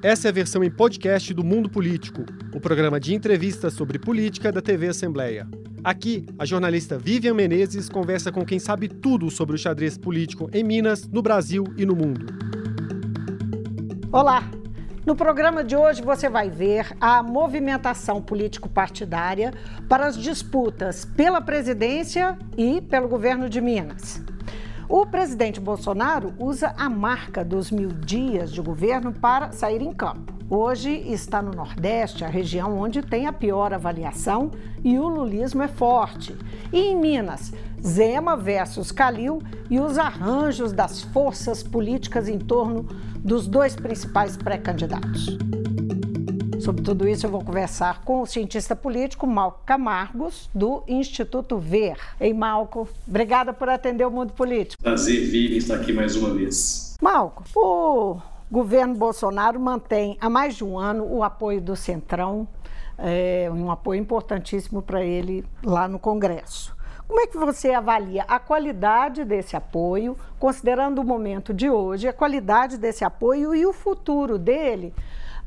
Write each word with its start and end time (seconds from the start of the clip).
Essa 0.00 0.28
é 0.28 0.30
a 0.30 0.32
versão 0.32 0.62
em 0.62 0.70
podcast 0.70 1.34
do 1.34 1.42
Mundo 1.42 1.68
Político, 1.68 2.24
o 2.54 2.60
programa 2.60 3.00
de 3.00 3.16
entrevistas 3.16 3.72
sobre 3.72 3.98
política 3.98 4.52
da 4.52 4.60
TV 4.60 4.86
Assembleia. 4.86 5.44
Aqui, 5.82 6.24
a 6.38 6.44
jornalista 6.44 6.96
Vivian 6.96 7.34
Menezes 7.34 7.88
conversa 7.88 8.30
com 8.30 8.44
quem 8.44 8.60
sabe 8.60 8.86
tudo 8.86 9.28
sobre 9.28 9.56
o 9.56 9.58
xadrez 9.58 9.98
político 9.98 10.48
em 10.52 10.62
Minas, 10.62 11.08
no 11.08 11.20
Brasil 11.20 11.64
e 11.76 11.84
no 11.84 11.96
mundo. 11.96 12.26
Olá! 14.12 14.48
No 15.04 15.16
programa 15.16 15.64
de 15.64 15.74
hoje 15.74 16.00
você 16.00 16.28
vai 16.28 16.48
ver 16.48 16.96
a 17.00 17.20
movimentação 17.20 18.22
político-partidária 18.22 19.52
para 19.88 20.06
as 20.06 20.16
disputas 20.16 21.04
pela 21.04 21.40
presidência 21.40 22.38
e 22.56 22.80
pelo 22.82 23.08
governo 23.08 23.48
de 23.50 23.60
Minas. 23.60 24.22
O 24.88 25.04
presidente 25.04 25.60
Bolsonaro 25.60 26.32
usa 26.38 26.72
a 26.74 26.88
marca 26.88 27.44
dos 27.44 27.70
mil 27.70 27.90
dias 27.90 28.50
de 28.50 28.62
governo 28.62 29.12
para 29.12 29.52
sair 29.52 29.82
em 29.82 29.92
campo. 29.92 30.32
Hoje 30.48 30.90
está 30.90 31.42
no 31.42 31.50
Nordeste, 31.50 32.24
a 32.24 32.28
região 32.28 32.78
onde 32.78 33.02
tem 33.02 33.26
a 33.26 33.32
pior 33.32 33.74
avaliação 33.74 34.50
e 34.82 34.98
o 34.98 35.06
lulismo 35.06 35.62
é 35.62 35.68
forte. 35.68 36.34
E 36.72 36.80
em 36.80 36.96
Minas, 36.96 37.52
Zema 37.86 38.34
versus 38.34 38.90
Calil 38.90 39.42
e 39.68 39.78
os 39.78 39.98
arranjos 39.98 40.72
das 40.72 41.02
forças 41.02 41.62
políticas 41.62 42.26
em 42.26 42.38
torno 42.38 42.84
dos 43.18 43.46
dois 43.46 43.76
principais 43.76 44.38
pré-candidatos. 44.38 45.36
Sobre 46.68 46.82
tudo 46.82 47.08
isso, 47.08 47.24
eu 47.24 47.30
vou 47.30 47.42
conversar 47.42 48.02
com 48.02 48.20
o 48.20 48.26
cientista 48.26 48.76
político 48.76 49.26
Malco 49.26 49.60
Camargos, 49.64 50.50
do 50.54 50.82
Instituto 50.86 51.56
Ver. 51.56 51.96
Ei, 52.20 52.34
Malco, 52.34 52.86
obrigada 53.08 53.54
por 53.54 53.70
atender 53.70 54.06
o 54.06 54.10
mundo 54.10 54.34
político. 54.34 54.82
Prazer, 54.82 55.18
Vivi, 55.18 55.56
estar 55.56 55.76
aqui 55.76 55.94
mais 55.94 56.14
uma 56.14 56.34
vez. 56.34 56.94
Malco, 57.00 57.42
o 57.56 58.20
governo 58.50 58.94
Bolsonaro 58.94 59.58
mantém 59.58 60.18
há 60.20 60.28
mais 60.28 60.56
de 60.56 60.62
um 60.62 60.78
ano 60.78 61.10
o 61.10 61.24
apoio 61.24 61.58
do 61.58 61.74
Centrão, 61.74 62.46
é, 62.98 63.48
um 63.50 63.70
apoio 63.70 63.98
importantíssimo 63.98 64.82
para 64.82 65.02
ele 65.02 65.46
lá 65.64 65.88
no 65.88 65.98
Congresso. 65.98 66.76
Como 67.06 67.18
é 67.18 67.26
que 67.26 67.38
você 67.38 67.70
avalia 67.70 68.24
a 68.28 68.38
qualidade 68.38 69.24
desse 69.24 69.56
apoio, 69.56 70.18
considerando 70.38 70.98
o 70.98 71.04
momento 71.04 71.54
de 71.54 71.70
hoje, 71.70 72.06
a 72.06 72.12
qualidade 72.12 72.76
desse 72.76 73.06
apoio 73.06 73.54
e 73.54 73.64
o 73.64 73.72
futuro 73.72 74.38
dele? 74.38 74.92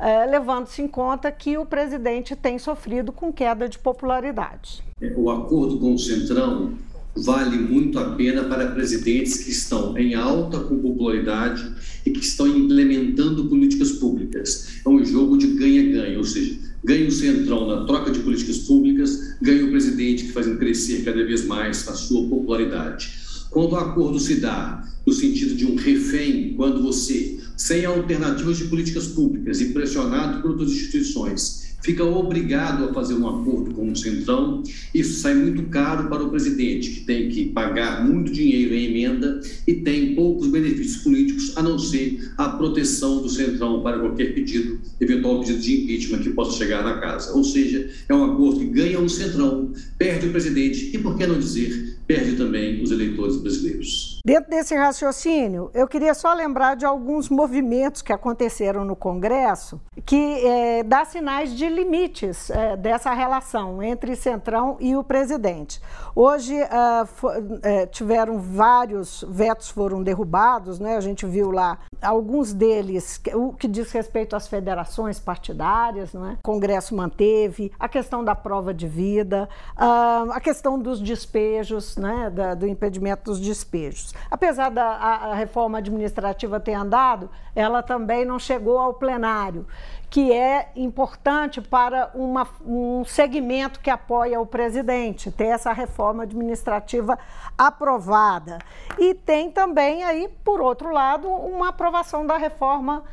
É, 0.01 0.25
levando-se 0.25 0.81
em 0.81 0.87
conta 0.87 1.31
que 1.31 1.57
o 1.59 1.65
presidente 1.65 2.35
tem 2.35 2.57
sofrido 2.57 3.11
com 3.11 3.31
queda 3.31 3.69
de 3.69 3.77
popularidade. 3.77 4.81
É, 4.99 5.13
o 5.15 5.29
acordo 5.29 5.77
com 5.77 5.93
o 5.93 5.99
Centrão 5.99 6.73
vale 7.15 7.57
muito 7.57 7.99
a 7.99 8.15
pena 8.15 8.45
para 8.45 8.71
presidentes 8.71 9.43
que 9.43 9.51
estão 9.51 9.95
em 9.97 10.15
alta 10.15 10.59
com 10.61 10.79
popularidade 10.79 11.71
e 12.05 12.09
que 12.09 12.19
estão 12.19 12.47
implementando 12.47 13.45
políticas 13.45 13.91
públicas. 13.91 14.81
É 14.83 14.89
um 14.89 15.03
jogo 15.05 15.37
de 15.37 15.47
ganha-ganha, 15.47 16.17
ou 16.17 16.23
seja, 16.23 16.57
ganha 16.83 17.07
o 17.07 17.11
Centrão 17.11 17.67
na 17.67 17.85
troca 17.85 18.09
de 18.09 18.21
políticas 18.21 18.59
públicas, 18.59 19.35
ganha 19.39 19.65
o 19.65 19.69
presidente 19.69 20.23
que 20.23 20.31
fazendo 20.31 20.57
crescer 20.57 21.03
cada 21.03 21.23
vez 21.23 21.45
mais 21.45 21.87
a 21.87 21.93
sua 21.93 22.27
popularidade. 22.27 23.21
Quando 23.51 23.73
o 23.73 23.75
acordo 23.75 24.19
se 24.19 24.39
dá 24.39 24.83
no 25.05 25.13
sentido 25.13 25.55
de 25.55 25.65
um 25.65 25.75
refém, 25.75 26.53
quando 26.55 26.81
você 26.81 27.39
sem 27.61 27.85
alternativas 27.85 28.57
de 28.57 28.63
políticas 28.63 29.07
públicas 29.07 29.61
e 29.61 29.65
pressionado 29.65 30.41
por 30.41 30.51
outras 30.51 30.71
instituições, 30.71 31.75
fica 31.83 32.03
obrigado 32.03 32.85
a 32.85 32.93
fazer 32.93 33.13
um 33.13 33.29
acordo 33.29 33.75
com 33.75 33.91
o 33.91 33.95
Centrão. 33.95 34.63
Isso 34.95 35.19
sai 35.19 35.35
muito 35.35 35.69
caro 35.69 36.09
para 36.09 36.23
o 36.23 36.31
presidente, 36.31 36.89
que 36.89 37.01
tem 37.01 37.29
que 37.29 37.45
pagar 37.49 38.03
muito 38.03 38.31
dinheiro 38.31 38.73
em 38.73 38.85
emenda 38.85 39.39
e 39.67 39.75
tem 39.75 40.15
poucos 40.15 40.47
benefícios 40.47 41.03
políticos, 41.03 41.55
a 41.55 41.61
não 41.61 41.77
ser 41.77 42.33
a 42.35 42.49
proteção 42.49 43.21
do 43.21 43.29
Centrão 43.29 43.83
para 43.83 43.99
qualquer 43.99 44.33
pedido, 44.33 44.79
eventual 44.99 45.41
pedido 45.41 45.59
de 45.59 45.83
impeachment 45.83 46.23
que 46.23 46.31
possa 46.31 46.57
chegar 46.57 46.83
na 46.83 46.99
casa. 46.99 47.31
Ou 47.33 47.43
seja, 47.43 47.87
é 48.09 48.13
um 48.15 48.23
acordo 48.23 48.59
que 48.59 48.65
ganha 48.65 48.99
o 48.99 49.07
Centrão, 49.07 49.71
perde 49.99 50.25
o 50.27 50.31
presidente 50.31 50.89
e, 50.95 50.97
por 50.97 51.15
que 51.15 51.27
não 51.27 51.37
dizer, 51.37 51.99
perde 52.07 52.35
também 52.37 52.81
os 52.81 52.89
eleitores 52.89 53.37
brasileiros. 53.37 54.20
Dentro 54.23 54.51
desse 54.51 54.75
raciocínio, 54.75 55.71
eu 55.73 55.87
queria 55.87 56.13
só 56.13 56.31
lembrar 56.33 56.75
de 56.75 56.85
alguns 56.85 57.27
movimentos 57.27 58.03
que 58.03 58.13
aconteceram 58.13 58.85
no 58.85 58.95
Congresso 58.95 59.81
que 60.05 60.45
é, 60.45 60.83
dá 60.83 61.03
sinais 61.03 61.55
de 61.55 61.67
limites 61.67 62.51
é, 62.51 62.77
dessa 62.77 63.13
relação 63.13 63.81
entre 63.81 64.15
Centrão 64.15 64.77
e 64.79 64.95
o 64.95 65.03
presidente. 65.03 65.81
Hoje 66.15 66.55
uh, 66.61 67.05
for, 67.05 67.33
é, 67.63 67.85
tiveram 67.87 68.39
vários 68.39 69.25
vetos 69.27 69.69
foram 69.69 70.03
derrubados, 70.03 70.79
né? 70.79 70.97
A 70.97 71.01
gente 71.01 71.25
viu 71.25 71.49
lá 71.49 71.79
alguns 72.01 72.53
deles, 72.53 73.19
o 73.33 73.53
que 73.53 73.67
diz 73.67 73.91
respeito 73.91 74.35
às 74.35 74.47
federações 74.47 75.19
partidárias, 75.19 76.13
não 76.13 76.27
é? 76.27 76.33
O 76.33 76.43
Congresso 76.43 76.95
manteve 76.95 77.71
a 77.79 77.89
questão 77.89 78.23
da 78.23 78.35
prova 78.35 78.73
de 78.73 78.87
vida, 78.87 79.49
uh, 79.75 80.31
a 80.31 80.39
questão 80.39 80.77
dos 80.77 80.99
despejos, 81.01 81.97
né? 81.97 82.29
Da, 82.29 82.53
do 82.53 82.67
impedimento 82.67 83.31
dos 83.31 83.39
despejos. 83.39 84.10
Apesar 84.29 84.69
da 84.69 84.85
a, 84.85 85.31
a 85.31 85.33
reforma 85.35 85.77
administrativa 85.77 86.59
ter 86.59 86.73
andado, 86.73 87.29
ela 87.55 87.81
também 87.81 88.25
não 88.25 88.39
chegou 88.39 88.77
ao 88.77 88.93
plenário 88.93 89.65
que 90.11 90.33
é 90.33 90.69
importante 90.75 91.61
para 91.61 92.11
uma, 92.13 92.45
um 92.65 93.05
segmento 93.05 93.79
que 93.79 93.89
apoia 93.89 94.41
o 94.41 94.45
presidente, 94.45 95.31
ter 95.31 95.45
essa 95.45 95.71
reforma 95.71 96.23
administrativa 96.23 97.17
aprovada. 97.57 98.59
E 98.99 99.13
tem 99.13 99.49
também 99.49 100.03
aí, 100.03 100.27
por 100.43 100.59
outro 100.59 100.91
lado, 100.91 101.29
uma 101.29 101.69
aprovação 101.69 102.27
da 102.27 102.35
reforma 102.35 103.05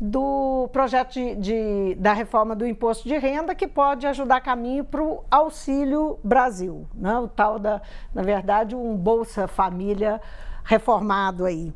do 0.00 0.68
projeto 0.72 1.12
de, 1.12 1.34
de, 1.36 1.94
da 1.96 2.14
reforma 2.14 2.56
do 2.56 2.66
imposto 2.66 3.06
de 3.06 3.18
renda 3.18 3.54
que 3.54 3.66
pode 3.66 4.06
ajudar 4.06 4.40
caminho 4.40 4.82
para 4.82 5.02
o 5.02 5.24
Auxílio 5.30 6.18
Brasil, 6.24 6.86
né? 6.94 7.18
o 7.18 7.28
tal 7.28 7.58
da, 7.58 7.82
na 8.14 8.22
verdade, 8.22 8.74
um 8.74 8.96
Bolsa 8.96 9.46
Família 9.46 10.20
reformado 10.66 11.44
aí. 11.44 11.72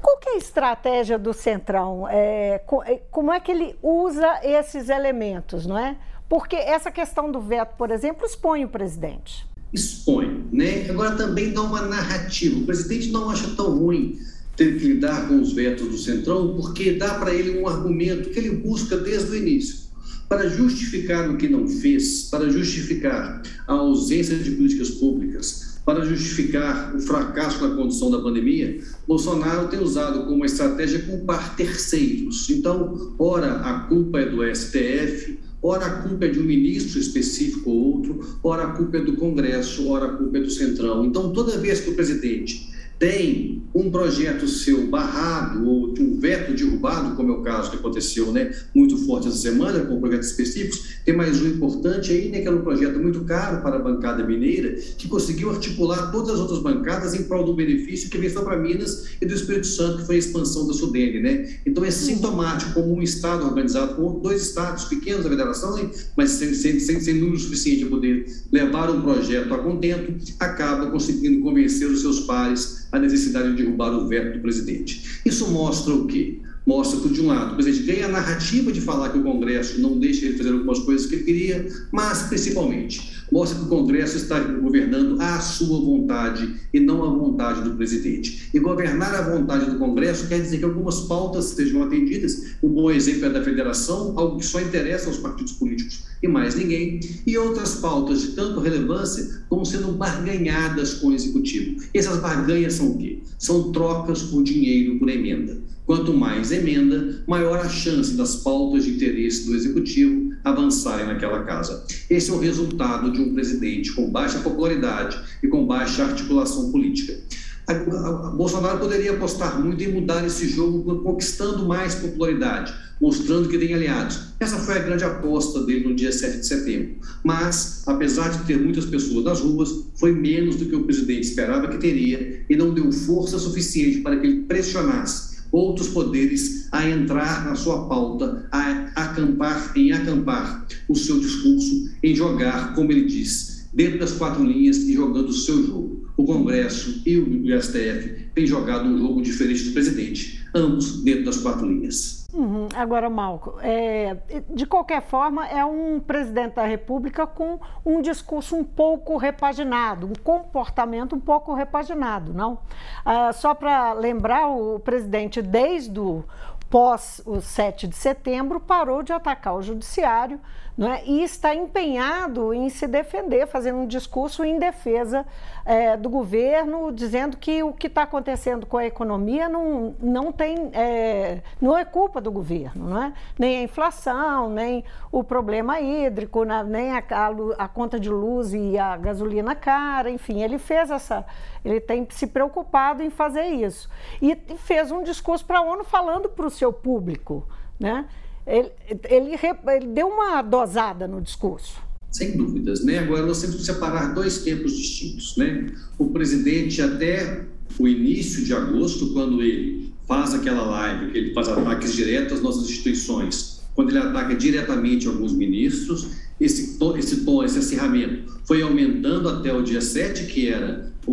Qual 0.00 0.18
que 0.18 0.30
é 0.30 0.32
a 0.34 0.38
estratégia 0.38 1.18
do 1.18 1.32
Centrão? 1.32 2.08
É, 2.08 2.62
é, 2.86 3.02
como 3.10 3.32
é 3.32 3.38
que 3.38 3.52
ele 3.52 3.76
usa 3.82 4.40
esses 4.42 4.88
elementos, 4.88 5.66
não 5.66 5.78
é? 5.78 5.96
Porque 6.28 6.56
essa 6.56 6.90
questão 6.90 7.30
do 7.30 7.40
veto, 7.40 7.76
por 7.76 7.90
exemplo, 7.90 8.24
expõe 8.24 8.64
o 8.64 8.68
presidente. 8.68 9.46
Expõe, 9.72 10.46
né? 10.52 10.86
Agora 10.88 11.16
também 11.16 11.52
dá 11.52 11.62
uma 11.62 11.82
narrativa. 11.82 12.58
O 12.58 12.66
presidente 12.66 13.10
não 13.10 13.30
acha 13.30 13.54
tão 13.56 13.78
ruim 13.78 14.18
ter 14.56 14.78
que 14.78 14.86
lidar 14.86 15.28
com 15.28 15.40
os 15.40 15.52
vetos 15.52 15.88
do 15.88 15.98
Centrão, 15.98 16.54
porque 16.54 16.92
dá 16.92 17.14
para 17.14 17.34
ele 17.34 17.58
um 17.58 17.68
argumento 17.68 18.30
que 18.30 18.38
ele 18.38 18.56
busca 18.56 18.96
desde 18.96 19.30
o 19.30 19.36
início. 19.36 19.82
Para 20.28 20.48
justificar 20.48 21.28
o 21.28 21.36
que 21.36 21.48
não 21.48 21.68
fez, 21.68 22.24
para 22.30 22.48
justificar 22.48 23.42
a 23.66 23.72
ausência 23.72 24.36
de 24.36 24.50
políticas 24.52 24.90
públicas, 24.90 25.71
para 25.84 26.04
justificar 26.04 26.94
o 26.94 27.00
fracasso 27.00 27.66
na 27.66 27.74
condução 27.74 28.10
da 28.10 28.20
pandemia, 28.20 28.80
Bolsonaro 29.06 29.68
tem 29.68 29.80
usado 29.80 30.26
como 30.26 30.44
estratégia 30.44 31.02
culpar 31.02 31.56
terceiros. 31.56 32.48
Então, 32.50 33.14
ora 33.18 33.60
a 33.60 33.80
culpa 33.80 34.20
é 34.20 34.26
do 34.26 34.44
STF, 34.54 35.38
ora 35.62 35.86
a 35.86 36.02
culpa 36.02 36.26
é 36.26 36.28
de 36.28 36.38
um 36.38 36.44
ministro 36.44 37.00
específico 37.00 37.70
ou 37.70 37.96
outro, 37.96 38.38
ora 38.42 38.64
a 38.64 38.72
culpa 38.72 38.98
é 38.98 39.00
do 39.00 39.16
Congresso, 39.16 39.88
ora 39.88 40.06
a 40.06 40.16
culpa 40.16 40.38
é 40.38 40.40
do 40.40 40.50
Centrão. 40.50 41.04
Então, 41.04 41.32
toda 41.32 41.58
vez 41.58 41.80
que 41.80 41.90
o 41.90 41.94
presidente 41.94 42.70
tem 43.02 43.60
um 43.74 43.90
projeto 43.90 44.46
seu 44.46 44.86
barrado 44.86 45.66
ou 45.66 45.92
de 45.92 46.00
um 46.00 46.20
veto 46.20 46.54
derrubado, 46.54 47.16
como 47.16 47.32
é 47.32 47.36
o 47.36 47.42
caso 47.42 47.70
que 47.70 47.76
aconteceu 47.76 48.30
né, 48.30 48.54
muito 48.72 48.96
forte 48.98 49.26
essa 49.26 49.38
semana, 49.38 49.80
com 49.80 49.98
projetos 49.98 50.28
específicos, 50.28 51.00
tem 51.04 51.16
mais 51.16 51.42
um 51.42 51.48
importante 51.48 52.12
aí, 52.12 52.28
né, 52.28 52.40
que 52.40 52.46
era 52.46 52.54
um 52.54 52.62
projeto 52.62 53.00
muito 53.00 53.24
caro 53.24 53.60
para 53.60 53.76
a 53.76 53.78
bancada 53.80 54.22
mineira, 54.24 54.76
que 54.96 55.08
conseguiu 55.08 55.50
articular 55.50 56.12
todas 56.12 56.30
as 56.30 56.38
outras 56.38 56.60
bancadas 56.60 57.12
em 57.12 57.24
prol 57.24 57.44
do 57.44 57.54
benefício 57.54 58.08
que 58.08 58.18
veio 58.18 58.32
só 58.32 58.42
para 58.42 58.56
Minas 58.56 59.06
e 59.20 59.26
do 59.26 59.34
Espírito 59.34 59.66
Santo, 59.66 59.98
que 59.98 60.06
foi 60.06 60.14
a 60.14 60.18
expansão 60.18 60.68
da 60.68 60.72
Sudene. 60.72 61.18
Né? 61.18 61.56
Então 61.66 61.84
é 61.84 61.90
sintomático 61.90 62.74
como 62.74 62.94
um 62.94 63.02
Estado 63.02 63.44
organizado 63.44 63.96
com 63.96 64.20
dois 64.20 64.42
Estados 64.42 64.84
pequenos 64.84 65.24
da 65.24 65.30
federação, 65.30 65.74
né, 65.74 65.90
mas 66.16 66.30
sem, 66.30 66.54
sem, 66.54 66.78
sem, 66.78 67.00
sem 67.00 67.14
número 67.14 67.38
suficiente 67.38 67.80
para 67.80 67.90
poder 67.90 68.26
levar 68.52 68.90
um 68.90 69.02
projeto 69.02 69.52
a 69.52 69.58
contento, 69.58 70.14
acaba 70.38 70.86
conseguindo 70.88 71.40
convencer 71.42 71.88
os 71.88 72.00
seus 72.00 72.20
pares 72.20 72.82
a 72.92 72.98
necessidade 72.98 73.50
de 73.50 73.62
derrubar 73.62 73.92
o 73.92 74.06
veto 74.06 74.34
do 74.36 74.42
presidente. 74.42 75.20
Isso 75.24 75.50
mostra 75.50 75.94
o 75.94 76.06
quê? 76.06 76.38
Mostra 76.64 77.00
que, 77.00 77.08
de 77.08 77.20
um 77.20 77.26
lado, 77.26 77.52
o 77.52 77.56
presidente 77.56 77.84
ganha 77.84 78.06
a 78.06 78.10
narrativa 78.10 78.70
de 78.70 78.80
falar 78.80 79.08
que 79.08 79.18
o 79.18 79.22
Congresso 79.22 79.80
não 79.80 79.98
deixa 79.98 80.26
ele 80.26 80.36
fazer 80.36 80.52
algumas 80.52 80.78
coisas 80.78 81.06
que 81.06 81.16
ele 81.16 81.24
queria, 81.24 81.66
mas, 81.90 82.24
principalmente, 82.24 83.21
mostra 83.32 83.58
que 83.58 83.64
o 83.64 83.68
Congresso 83.68 84.18
está 84.18 84.38
governando 84.38 85.18
à 85.20 85.40
sua 85.40 85.80
vontade 85.80 86.54
e 86.72 86.78
não 86.78 87.02
à 87.02 87.08
vontade 87.08 87.62
do 87.62 87.74
presidente. 87.74 88.50
E 88.52 88.60
governar 88.60 89.14
à 89.14 89.22
vontade 89.22 89.70
do 89.70 89.78
Congresso 89.78 90.28
quer 90.28 90.40
dizer 90.40 90.58
que 90.58 90.64
algumas 90.64 91.00
pautas 91.00 91.46
sejam 91.46 91.82
atendidas. 91.82 92.52
Um 92.62 92.68
bom 92.68 92.90
exemplo 92.90 93.24
é 93.24 93.30
da 93.30 93.42
federação, 93.42 94.12
algo 94.18 94.36
que 94.36 94.44
só 94.44 94.60
interessa 94.60 95.08
aos 95.08 95.16
partidos 95.16 95.52
políticos 95.54 96.04
e 96.22 96.28
mais 96.28 96.54
ninguém, 96.54 97.00
e 97.26 97.36
outras 97.36 97.76
pautas 97.76 98.20
de 98.20 98.28
tanto 98.28 98.60
relevância 98.60 99.42
como 99.48 99.66
sendo 99.66 99.92
barganhadas 99.92 100.94
com 100.94 101.08
o 101.08 101.14
executivo. 101.14 101.82
E 101.92 101.98
essas 101.98 102.18
barganhas 102.18 102.74
são 102.74 102.92
o 102.92 102.98
quê? 102.98 103.18
São 103.38 103.72
trocas 103.72 104.22
por 104.22 104.42
dinheiro, 104.44 104.98
por 104.98 105.08
emenda. 105.08 105.58
Quanto 105.84 106.14
mais 106.14 106.52
emenda, 106.52 107.24
maior 107.26 107.58
a 107.58 107.68
chance 107.68 108.14
das 108.14 108.36
pautas 108.36 108.84
de 108.84 108.92
interesse 108.92 109.46
do 109.46 109.56
executivo 109.56 110.31
avançarem 110.44 111.06
naquela 111.06 111.42
casa. 111.44 111.84
Esse 112.08 112.30
é 112.30 112.34
o 112.34 112.38
resultado 112.38 113.10
de 113.12 113.20
um 113.20 113.32
presidente 113.32 113.92
com 113.92 114.10
baixa 114.10 114.38
popularidade 114.40 115.18
e 115.42 115.48
com 115.48 115.66
baixa 115.66 116.04
articulação 116.04 116.70
política. 116.70 117.18
A, 117.66 117.72
a, 117.72 118.28
a 118.28 118.30
Bolsonaro 118.30 118.78
poderia 118.78 119.12
apostar 119.12 119.60
muito 119.62 119.82
em 119.84 119.92
mudar 119.92 120.26
esse 120.26 120.48
jogo, 120.48 121.02
conquistando 121.02 121.64
mais 121.64 121.94
popularidade, 121.94 122.74
mostrando 123.00 123.48
que 123.48 123.56
tem 123.56 123.72
aliados. 123.72 124.32
Essa 124.40 124.58
foi 124.58 124.76
a 124.76 124.80
grande 124.80 125.04
aposta 125.04 125.62
dele 125.64 125.88
no 125.88 125.94
dia 125.94 126.10
7 126.10 126.38
de 126.38 126.46
setembro. 126.46 126.96
Mas, 127.22 127.84
apesar 127.86 128.30
de 128.30 128.44
ter 128.44 128.58
muitas 128.58 128.84
pessoas 128.84 129.24
nas 129.24 129.40
ruas, 129.40 129.86
foi 129.94 130.12
menos 130.12 130.56
do 130.56 130.66
que 130.66 130.74
o 130.74 130.84
presidente 130.84 131.28
esperava 131.28 131.68
que 131.68 131.78
teria 131.78 132.44
e 132.48 132.56
não 132.56 132.74
deu 132.74 132.90
força 132.90 133.38
suficiente 133.38 134.00
para 134.00 134.16
que 134.18 134.26
ele 134.26 134.42
pressionasse 134.42 135.31
outros 135.52 135.88
poderes 135.88 136.68
a 136.72 136.88
entrar 136.88 137.44
na 137.44 137.54
sua 137.54 137.86
pauta, 137.86 138.48
a 138.50 138.90
acampar, 138.96 139.72
em 139.76 139.92
acampar 139.92 140.66
o 140.88 140.96
seu 140.96 141.20
discurso, 141.20 141.90
em 142.02 142.14
jogar, 142.16 142.74
como 142.74 142.90
ele 142.90 143.04
diz, 143.04 143.68
dentro 143.72 143.98
das 143.98 144.12
quatro 144.12 144.42
linhas 144.42 144.78
e 144.78 144.94
jogando 144.94 145.28
o 145.28 145.34
seu 145.34 145.64
jogo. 145.64 146.10
O 146.16 146.24
Congresso 146.24 147.02
e 147.06 147.16
o 147.18 147.60
STF 147.60 148.30
têm 148.34 148.46
jogado 148.46 148.88
um 148.88 148.98
jogo 148.98 149.22
diferente 149.22 149.64
do 149.64 149.72
presidente, 149.72 150.40
ambos 150.54 151.02
dentro 151.02 151.24
das 151.24 151.38
quatro 151.38 151.66
linhas. 151.66 152.21
Uhum. 152.32 152.66
Agora, 152.74 153.10
Malco, 153.10 153.58
é, 153.60 154.16
de 154.48 154.64
qualquer 154.64 155.02
forma, 155.02 155.46
é 155.46 155.62
um 155.64 156.00
presidente 156.00 156.54
da 156.54 156.64
República 156.64 157.26
com 157.26 157.60
um 157.84 158.00
discurso 158.00 158.56
um 158.56 158.64
pouco 158.64 159.18
repaginado, 159.18 160.06
um 160.06 160.14
comportamento 160.14 161.14
um 161.14 161.20
pouco 161.20 161.52
repaginado, 161.52 162.32
não? 162.32 162.58
Ah, 163.04 163.32
só 163.34 163.54
para 163.54 163.92
lembrar, 163.92 164.48
o 164.48 164.80
presidente, 164.80 165.42
desde 165.42 166.00
o 166.00 166.24
pós 166.72 167.20
o 167.26 167.38
7 167.38 167.86
de 167.86 167.94
setembro, 167.94 168.58
parou 168.58 169.02
de 169.02 169.12
atacar 169.12 169.54
o 169.54 169.60
judiciário 169.60 170.40
é? 170.80 171.04
e 171.04 171.22
está 171.22 171.54
empenhado 171.54 172.54
em 172.54 172.70
se 172.70 172.86
defender, 172.86 173.46
fazendo 173.46 173.80
um 173.80 173.86
discurso 173.86 174.42
em 174.42 174.58
defesa 174.58 175.26
é, 175.66 175.98
do 175.98 176.08
governo, 176.08 176.90
dizendo 176.90 177.36
que 177.36 177.62
o 177.62 177.74
que 177.74 177.88
está 177.88 178.04
acontecendo 178.04 178.64
com 178.64 178.78
a 178.78 178.86
economia 178.86 179.50
não, 179.50 179.94
não 180.00 180.32
tem, 180.32 180.70
é, 180.72 181.42
não 181.60 181.76
é 181.76 181.84
culpa 181.84 182.22
do 182.22 182.32
governo, 182.32 182.88
não 182.88 183.02
é? 183.02 183.12
nem 183.38 183.58
a 183.58 183.62
inflação, 183.62 184.48
nem 184.48 184.82
o 185.10 185.22
problema 185.22 185.78
hídrico, 185.78 186.42
né? 186.44 186.64
nem 186.66 186.92
a, 186.92 187.04
a, 187.10 187.64
a 187.64 187.68
conta 187.68 188.00
de 188.00 188.08
luz 188.08 188.54
e 188.54 188.78
a 188.78 188.96
gasolina 188.96 189.54
cara, 189.54 190.10
enfim, 190.10 190.42
ele 190.42 190.58
fez 190.58 190.90
essa, 190.90 191.26
ele 191.62 191.80
tem 191.80 192.06
se 192.08 192.26
preocupado 192.26 193.02
em 193.02 193.10
fazer 193.10 193.44
isso. 193.44 193.90
E 194.22 194.34
fez 194.56 194.90
um 194.90 195.02
discurso 195.02 195.44
para 195.44 195.58
a 195.58 195.62
ONU 195.62 195.84
falando 195.84 196.30
para 196.30 196.46
o 196.46 196.50
seu 196.62 196.72
público, 196.72 197.44
né? 197.78 198.06
Ele, 198.46 198.70
ele, 199.08 199.30
ele 199.76 199.86
deu 199.88 200.06
uma 200.06 200.40
dosada 200.42 201.08
no 201.08 201.20
discurso. 201.20 201.74
Sem 202.10 202.36
dúvidas, 202.36 202.84
né? 202.84 203.00
Agora 203.00 203.26
nós 203.26 203.40
temos 203.40 203.56
que 203.56 203.62
separar 203.64 204.14
dois 204.14 204.42
tempos 204.42 204.76
distintos, 204.76 205.36
né? 205.36 205.72
O 205.98 206.10
presidente 206.10 206.80
até 206.80 207.46
o 207.78 207.88
início 207.88 208.44
de 208.44 208.54
agosto, 208.54 209.12
quando 209.12 209.42
ele 209.42 209.92
faz 210.06 210.34
aquela 210.34 210.62
live, 210.62 211.10
que 211.10 211.18
ele 211.18 211.34
faz 211.34 211.48
ataques 211.48 211.94
diretos 211.94 212.34
às 212.34 212.42
nossas 212.42 212.64
instituições, 212.64 213.62
quando 213.74 213.90
ele 213.90 213.98
ataca 213.98 214.34
diretamente 214.34 215.08
alguns 215.08 215.32
ministros, 215.32 216.10
esse 216.38 216.78
tom, 216.78 216.96
esse 216.96 217.24
tom, 217.24 217.42
esse 217.42 217.58
acirramento 217.58 218.40
foi 218.44 218.62
aumentando 218.62 219.28
até 219.28 219.52
o 219.52 219.62
dia 219.62 219.80
7, 219.80 220.26
que 220.26 220.48
era 220.48 220.92
o, 221.06 221.12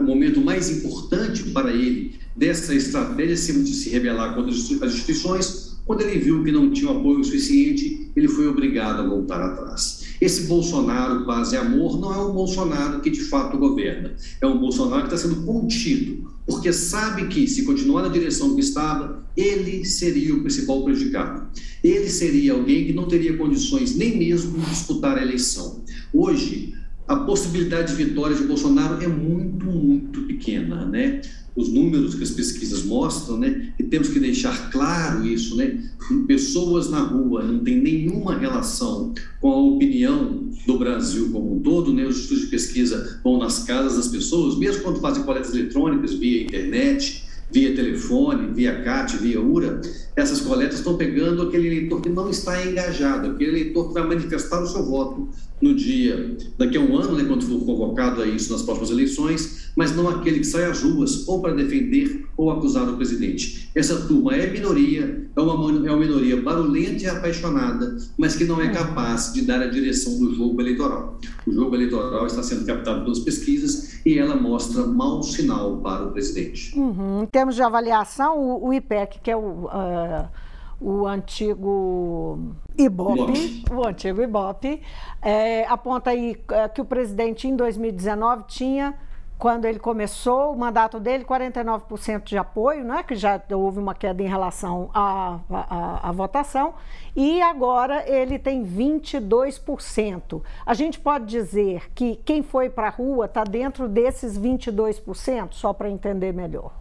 o 0.00 0.04
momento 0.04 0.40
mais 0.40 0.70
importante 0.70 1.44
para 1.50 1.72
ele 1.72 2.14
dessa 2.34 2.74
estratégia 2.74 3.54
de 3.62 3.72
se 3.72 3.90
rebelar 3.90 4.34
contra 4.34 4.50
as 4.50 4.94
instituições. 4.94 5.78
Quando 5.84 6.02
ele 6.02 6.18
viu 6.20 6.44
que 6.44 6.52
não 6.52 6.70
tinha 6.70 6.90
apoio 6.90 7.24
suficiente, 7.24 8.10
ele 8.14 8.28
foi 8.28 8.46
obrigado 8.46 9.00
a 9.00 9.06
voltar 9.06 9.40
atrás. 9.40 10.00
Esse 10.20 10.42
Bolsonaro, 10.42 11.24
paz 11.24 11.52
e 11.52 11.56
amor, 11.56 11.98
não 11.98 12.12
é 12.12 12.18
um 12.18 12.32
Bolsonaro 12.32 13.00
que 13.00 13.10
de 13.10 13.22
fato 13.22 13.58
governa. 13.58 14.14
É 14.40 14.46
um 14.46 14.58
Bolsonaro 14.58 15.08
que 15.08 15.14
está 15.14 15.28
sendo 15.28 15.44
contido, 15.44 16.30
porque 16.46 16.72
sabe 16.72 17.26
que, 17.28 17.46
se 17.46 17.64
continuar 17.64 18.02
na 18.02 18.08
direção 18.08 18.54
que 18.54 18.60
estava, 18.60 19.24
ele 19.36 19.84
seria 19.84 20.34
o 20.34 20.40
principal 20.42 20.84
prejudicado. 20.84 21.48
Ele 21.82 22.08
seria 22.08 22.52
alguém 22.52 22.86
que 22.86 22.92
não 22.92 23.08
teria 23.08 23.36
condições 23.36 23.96
nem 23.96 24.18
mesmo 24.18 24.58
de 24.58 24.66
disputar 24.66 25.16
a 25.16 25.22
eleição. 25.22 25.82
Hoje, 26.12 26.74
a 27.10 27.16
possibilidade 27.16 27.96
de 27.96 28.04
vitória 28.04 28.36
de 28.36 28.44
Bolsonaro 28.44 29.02
é 29.02 29.08
muito, 29.08 29.66
muito 29.66 30.20
pequena, 30.22 30.86
né? 30.86 31.20
Os 31.56 31.68
números 31.68 32.14
que 32.14 32.22
as 32.22 32.30
pesquisas 32.30 32.84
mostram, 32.84 33.36
né? 33.36 33.72
E 33.76 33.82
temos 33.82 34.10
que 34.10 34.20
deixar 34.20 34.70
claro 34.70 35.26
isso, 35.26 35.56
né? 35.56 35.82
Pessoas 36.28 36.88
na 36.88 37.00
rua 37.00 37.42
não 37.42 37.64
tem 37.64 37.82
nenhuma 37.82 38.38
relação 38.38 39.12
com 39.40 39.50
a 39.50 39.56
opinião 39.56 40.50
do 40.64 40.78
Brasil 40.78 41.30
como 41.32 41.56
um 41.56 41.58
todo, 41.58 41.92
né? 41.92 42.06
Os 42.06 42.20
estudos 42.20 42.44
de 42.44 42.50
pesquisa 42.50 43.20
vão 43.24 43.40
nas 43.40 43.64
casas 43.64 43.96
das 43.96 44.06
pessoas, 44.06 44.56
mesmo 44.56 44.84
quando 44.84 45.00
fazem 45.00 45.24
coletas 45.24 45.52
eletrônicas 45.52 46.14
via 46.14 46.44
internet, 46.44 47.24
via 47.52 47.74
telefone, 47.74 48.52
via 48.54 48.82
CAT, 48.82 49.16
via 49.16 49.40
URA, 49.40 49.80
essas 50.14 50.40
coletas 50.40 50.78
estão 50.78 50.96
pegando 50.96 51.42
aquele 51.42 51.66
eleitor 51.66 52.00
que 52.00 52.08
não 52.08 52.30
está 52.30 52.64
engajado, 52.64 53.30
aquele 53.30 53.50
eleitor 53.50 53.88
que 53.88 53.94
vai 53.94 54.06
manifestar 54.06 54.62
o 54.62 54.66
seu 54.66 54.84
voto 54.84 55.28
no 55.60 55.74
dia, 55.74 56.36
daqui 56.56 56.78
a 56.78 56.80
um 56.80 56.96
ano, 56.96 57.16
né, 57.16 57.24
quando 57.24 57.44
for 57.44 57.64
convocado 57.64 58.22
a 58.22 58.26
isso 58.26 58.52
nas 58.52 58.62
próximas 58.62 58.90
eleições, 58.90 59.69
mas 59.76 59.94
não 59.94 60.08
aquele 60.08 60.40
que 60.40 60.46
sai 60.46 60.64
às 60.64 60.82
ruas 60.82 61.26
ou 61.28 61.40
para 61.40 61.54
defender 61.54 62.26
ou 62.36 62.50
acusar 62.50 62.88
o 62.88 62.96
presidente. 62.96 63.70
Essa 63.74 64.06
turma 64.06 64.34
é 64.34 64.46
minoria, 64.46 65.28
é 65.34 65.40
uma, 65.40 65.86
é 65.86 65.90
uma 65.90 65.96
minoria 65.96 66.40
barulhenta 66.40 67.02
e 67.02 67.06
apaixonada, 67.06 67.96
mas 68.18 68.36
que 68.36 68.44
não 68.44 68.60
é 68.60 68.70
capaz 68.70 69.32
de 69.32 69.42
dar 69.42 69.60
a 69.62 69.66
direção 69.66 70.18
do 70.18 70.34
jogo 70.34 70.60
eleitoral. 70.60 71.18
O 71.46 71.52
jogo 71.52 71.74
eleitoral 71.74 72.26
está 72.26 72.42
sendo 72.42 72.64
captado 72.64 73.02
pelas 73.02 73.20
pesquisas 73.20 74.00
e 74.04 74.18
ela 74.18 74.36
mostra 74.36 74.86
mau 74.86 75.22
sinal 75.22 75.78
para 75.78 76.06
o 76.06 76.12
presidente. 76.12 76.76
Uhum. 76.78 77.22
Em 77.22 77.26
termos 77.26 77.54
de 77.54 77.62
avaliação, 77.62 78.38
o, 78.38 78.68
o 78.68 78.74
IPEC, 78.74 79.20
que 79.22 79.30
é 79.30 79.36
o. 79.36 79.66
Uh 79.66 80.50
o 80.80 81.06
antigo 81.06 82.54
Ibope, 82.78 83.64
o 83.70 83.86
antigo 83.86 84.22
Ibope, 84.22 84.80
é, 85.20 85.66
aponta 85.66 86.10
aí 86.10 86.36
é, 86.50 86.68
que 86.68 86.80
o 86.80 86.84
presidente 86.84 87.46
em 87.46 87.54
2019 87.54 88.44
tinha, 88.48 88.94
quando 89.40 89.64
ele 89.64 89.78
começou 89.78 90.52
o 90.52 90.58
mandato 90.58 91.00
dele, 91.00 91.24
49% 91.24 92.24
de 92.24 92.36
apoio, 92.36 92.84
não 92.84 92.98
é 92.98 93.02
que 93.02 93.16
já 93.16 93.42
houve 93.52 93.78
uma 93.78 93.94
queda 93.94 94.22
em 94.22 94.28
relação 94.28 94.90
à, 94.92 95.40
à, 95.48 96.10
à 96.10 96.12
votação, 96.12 96.74
e 97.16 97.40
agora 97.40 98.04
ele 98.06 98.38
tem 98.38 98.62
22%. 98.62 100.42
A 100.64 100.74
gente 100.74 101.00
pode 101.00 101.24
dizer 101.24 101.90
que 101.94 102.20
quem 102.22 102.42
foi 102.42 102.68
para 102.68 102.88
a 102.88 102.90
rua 102.90 103.24
está 103.24 103.42
dentro 103.42 103.88
desses 103.88 104.38
22%, 104.38 105.48
só 105.52 105.72
para 105.72 105.90
entender 105.90 106.32
melhor 106.32 106.78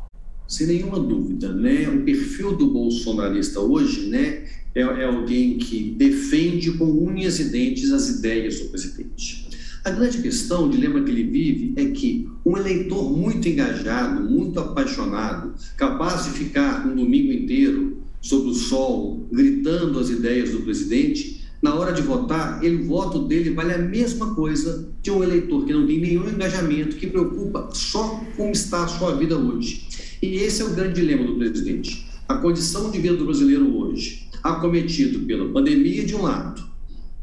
sem 0.49 0.65
nenhuma 0.65 0.99
dúvida, 0.99 1.53
né? 1.53 1.87
O 1.87 2.03
perfil 2.03 2.57
do 2.57 2.71
bolsonarista 2.71 3.59
hoje, 3.59 4.09
né, 4.09 4.45
é, 4.73 4.81
é, 4.81 5.05
alguém 5.05 5.59
que 5.59 5.91
defende 5.95 6.71
com 6.71 6.85
unhas 6.85 7.39
e 7.39 7.51
dentes 7.51 7.91
as 7.91 8.09
ideias 8.09 8.59
do 8.59 8.69
presidente. 8.69 9.48
A 9.83 9.91
grande 9.91 10.21
questão, 10.21 10.65
o 10.65 10.69
dilema 10.69 11.01
que 11.01 11.11
ele 11.11 11.23
vive, 11.23 11.73
é 11.77 11.85
que 11.85 12.29
um 12.45 12.57
eleitor 12.57 13.15
muito 13.15 13.47
engajado, 13.47 14.21
muito 14.21 14.59
apaixonado, 14.59 15.53
capaz 15.77 16.25
de 16.25 16.31
ficar 16.31 16.85
um 16.85 16.95
domingo 16.95 17.31
inteiro 17.31 17.97
sob 18.21 18.49
o 18.49 18.53
sol, 18.53 19.27
gritando 19.31 19.97
as 19.99 20.09
ideias 20.09 20.51
do 20.51 20.61
presidente, 20.61 21.39
na 21.61 21.75
hora 21.75 21.91
de 21.91 22.01
votar, 22.01 22.63
ele, 22.63 22.83
o 22.83 22.87
voto 22.87 23.19
dele 23.19 23.51
vale 23.51 23.73
a 23.73 23.77
mesma 23.77 24.33
coisa 24.33 24.89
de 25.01 25.11
um 25.11 25.21
eleitor 25.21 25.65
que 25.65 25.73
não 25.73 25.85
tem 25.85 25.99
nenhum 25.99 26.29
engajamento, 26.29 26.95
que 26.95 27.07
preocupa 27.07 27.69
só 27.73 28.23
como 28.37 28.51
está 28.51 28.85
a 28.85 28.87
sua 28.87 29.15
vida 29.15 29.37
hoje. 29.37 29.87
E 30.21 30.35
esse 30.37 30.61
é 30.61 30.65
o 30.65 30.73
grande 30.73 30.95
dilema 30.95 31.25
do 31.25 31.35
presidente. 31.35 32.05
A 32.27 32.35
condição 32.35 32.91
de 32.91 32.99
vida 32.99 33.15
do 33.17 33.25
brasileiro 33.25 33.75
hoje, 33.77 34.27
acometido 34.41 35.19
pela 35.25 35.51
pandemia 35.51 36.05
de 36.05 36.15
um 36.15 36.21
lado, 36.21 36.68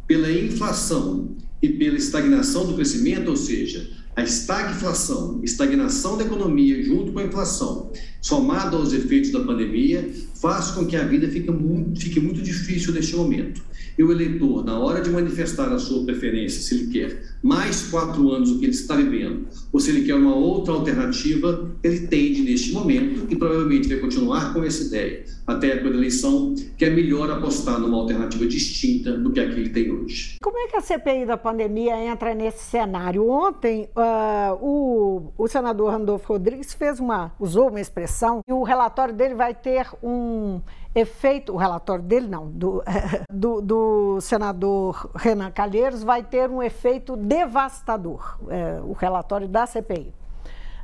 pela 0.06 0.30
inflação 0.30 1.36
e 1.62 1.68
pela 1.68 1.96
estagnação 1.96 2.66
do 2.66 2.74
crescimento, 2.74 3.28
ou 3.28 3.36
seja, 3.36 3.90
a 4.14 4.22
estagflação, 4.22 5.40
estagnação 5.42 6.16
da 6.16 6.24
economia 6.24 6.82
junto 6.82 7.12
com 7.12 7.18
a 7.18 7.24
inflação, 7.24 7.92
somado 8.22 8.76
aos 8.76 8.92
efeitos 8.92 9.30
da 9.30 9.40
pandemia, 9.40 10.10
faz 10.40 10.70
com 10.70 10.86
que 10.86 10.96
a 10.96 11.04
vida 11.04 11.28
fique 11.28 11.50
muito, 11.50 12.00
fique 12.00 12.18
muito 12.18 12.40
difícil 12.40 12.92
neste 12.92 13.14
momento. 13.14 13.62
E 13.98 14.02
o 14.02 14.12
eleitor, 14.12 14.64
na 14.64 14.78
hora 14.78 15.00
de 15.00 15.10
manifestar 15.10 15.72
a 15.72 15.78
sua 15.78 16.04
preferência, 16.04 16.60
se 16.60 16.74
ele 16.74 16.92
quer 16.92 17.22
mais 17.42 17.88
quatro 17.88 18.30
anos 18.30 18.50
do 18.50 18.58
que 18.58 18.66
ele 18.66 18.72
está 18.72 18.96
vivendo, 18.96 19.46
ou 19.72 19.80
se 19.80 19.90
ele 19.90 20.04
quer 20.04 20.14
uma 20.14 20.34
outra 20.34 20.74
alternativa, 20.74 21.70
ele 21.82 22.06
tende 22.06 22.42
neste 22.42 22.72
momento, 22.72 23.26
e 23.30 23.36
provavelmente 23.36 23.88
vai 23.88 23.98
continuar 23.98 24.52
com 24.52 24.62
essa 24.62 24.84
ideia 24.84 25.24
até 25.46 25.68
a 25.68 25.74
época 25.76 25.90
da 25.90 25.96
eleição, 25.96 26.54
que 26.76 26.84
é 26.84 26.90
melhor 26.90 27.30
apostar 27.30 27.78
numa 27.78 27.96
alternativa 27.96 28.44
distinta 28.46 29.12
do 29.12 29.30
que 29.30 29.38
a 29.38 29.48
que 29.48 29.60
ele 29.60 29.68
tem 29.70 29.90
hoje. 29.92 30.36
Como 30.42 30.58
é 30.58 30.66
que 30.66 30.76
a 30.76 30.80
CPI 30.80 31.24
da 31.24 31.36
pandemia 31.36 31.96
entra 32.04 32.34
nesse 32.34 32.64
cenário? 32.64 33.28
Ontem, 33.28 33.88
uh, 33.96 34.54
o, 34.60 35.32
o 35.38 35.46
senador 35.46 35.92
Randolfo 35.92 36.32
Rodrigues 36.32 36.74
fez 36.74 36.98
uma, 36.98 37.32
usou 37.38 37.68
uma 37.68 37.80
expressão 37.80 38.40
e 38.46 38.52
o 38.52 38.64
relatório 38.64 39.14
dele 39.14 39.34
vai 39.34 39.54
ter 39.54 39.86
um 40.02 40.60
efeito, 40.96 41.52
o 41.52 41.56
relatório 41.56 42.02
dele 42.02 42.26
não, 42.26 42.50
do, 42.50 42.82
do, 43.30 43.60
do 43.60 44.20
senador 44.20 45.10
Renan 45.14 45.50
Calheiros 45.50 46.02
vai 46.02 46.24
ter 46.24 46.48
um 46.48 46.62
efeito 46.62 47.16
devastador, 47.16 48.38
é, 48.48 48.80
o 48.82 48.92
relatório 48.92 49.46
da 49.46 49.66
CPI. 49.66 50.12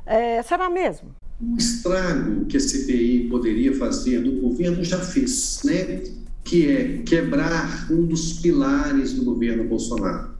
É, 0.05 0.41
será 0.43 0.69
mesmo? 0.69 1.09
O 1.41 1.57
estrago 1.57 2.45
que 2.45 2.57
a 2.57 2.59
CPI 2.59 3.27
poderia 3.29 3.75
fazer 3.75 4.19
no 4.19 4.39
governo 4.41 4.83
já 4.83 4.99
fez, 4.99 5.61
né? 5.65 6.03
que 6.43 6.67
é 6.69 7.01
quebrar 7.05 7.87
um 7.91 8.05
dos 8.05 8.33
pilares 8.33 9.13
do 9.13 9.23
governo 9.23 9.63
Bolsonaro. 9.63 10.33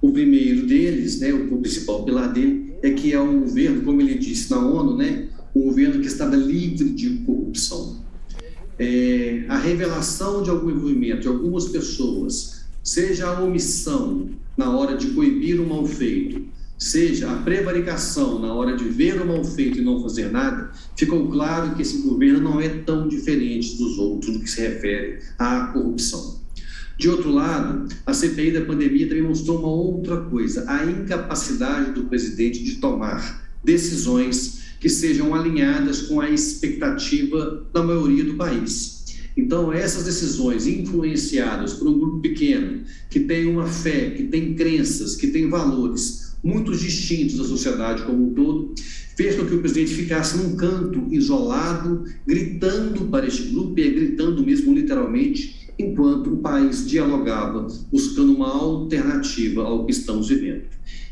O 0.00 0.12
primeiro 0.12 0.66
deles, 0.66 1.20
né, 1.20 1.32
o 1.32 1.58
principal 1.58 2.04
pilar 2.04 2.32
dele, 2.32 2.74
é 2.82 2.90
que 2.90 3.12
é 3.12 3.20
um 3.20 3.40
governo, 3.40 3.82
como 3.82 4.00
ele 4.00 4.18
disse 4.18 4.50
na 4.50 4.58
ONU, 4.58 4.96
né, 4.96 5.28
um 5.54 5.62
governo 5.62 6.00
que 6.00 6.06
estava 6.06 6.36
livre 6.36 6.90
de 6.90 7.10
corrupção. 7.18 7.97
É, 8.78 9.44
a 9.48 9.58
revelação 9.58 10.42
de 10.42 10.50
algum 10.50 10.70
envolvimento 10.70 11.22
de 11.22 11.28
algumas 11.28 11.68
pessoas, 11.68 12.64
seja 12.82 13.28
a 13.28 13.40
omissão 13.40 14.30
na 14.56 14.70
hora 14.70 14.96
de 14.96 15.08
coibir 15.08 15.60
um 15.60 15.66
mal 15.66 15.84
feito, 15.86 16.46
seja 16.78 17.30
a 17.30 17.36
prevaricação 17.42 18.38
na 18.38 18.54
hora 18.54 18.76
de 18.76 18.84
ver 18.84 19.20
o 19.20 19.26
mal 19.26 19.44
feito 19.44 19.78
e 19.78 19.82
não 19.82 20.00
fazer 20.00 20.30
nada, 20.30 20.70
ficou 20.96 21.28
claro 21.28 21.74
que 21.74 21.82
esse 21.82 22.02
governo 22.02 22.40
não 22.40 22.60
é 22.60 22.68
tão 22.68 23.08
diferente 23.08 23.76
dos 23.76 23.98
outros 23.98 24.32
no 24.32 24.40
que 24.40 24.50
se 24.50 24.60
refere 24.60 25.18
à 25.36 25.66
corrupção. 25.72 26.38
De 26.96 27.08
outro 27.08 27.30
lado, 27.30 27.88
a 28.04 28.12
CPI 28.12 28.52
da 28.52 28.60
pandemia 28.62 29.08
também 29.08 29.22
mostrou 29.22 29.58
uma 29.58 29.68
outra 29.68 30.16
coisa: 30.22 30.64
a 30.68 30.84
incapacidade 30.84 31.92
do 31.92 32.04
presidente 32.04 32.62
de 32.64 32.76
tomar 32.76 33.48
decisões 33.64 34.57
que 34.80 34.88
sejam 34.88 35.34
alinhadas 35.34 36.02
com 36.02 36.20
a 36.20 36.30
expectativa 36.30 37.66
da 37.72 37.82
maioria 37.82 38.24
do 38.24 38.34
país. 38.34 38.98
Então, 39.36 39.72
essas 39.72 40.04
decisões 40.04 40.66
influenciadas 40.66 41.74
por 41.74 41.86
um 41.86 41.98
grupo 41.98 42.20
pequeno, 42.20 42.82
que 43.08 43.20
tem 43.20 43.46
uma 43.46 43.66
fé, 43.66 44.10
que 44.10 44.24
tem 44.24 44.54
crenças, 44.54 45.14
que 45.14 45.28
tem 45.28 45.48
valores 45.48 46.36
muito 46.42 46.76
distintos 46.76 47.36
da 47.36 47.44
sociedade 47.44 48.02
como 48.02 48.30
um 48.30 48.34
todo, 48.34 48.74
fez 49.16 49.36
com 49.36 49.46
que 49.46 49.54
o 49.54 49.60
presidente 49.60 49.94
ficasse 49.94 50.36
num 50.36 50.56
canto 50.56 51.06
isolado, 51.10 52.04
gritando 52.26 53.04
para 53.06 53.26
este 53.26 53.44
grupo, 53.44 53.78
e 53.78 53.90
gritando 53.90 54.44
mesmo 54.44 54.74
literalmente, 54.74 55.72
enquanto 55.78 56.34
o 56.34 56.38
país 56.38 56.88
dialogava, 56.88 57.66
buscando 57.92 58.34
uma 58.34 58.48
alternativa 58.48 59.62
ao 59.62 59.86
que 59.86 59.92
estamos 59.92 60.28
vivendo. 60.28 60.64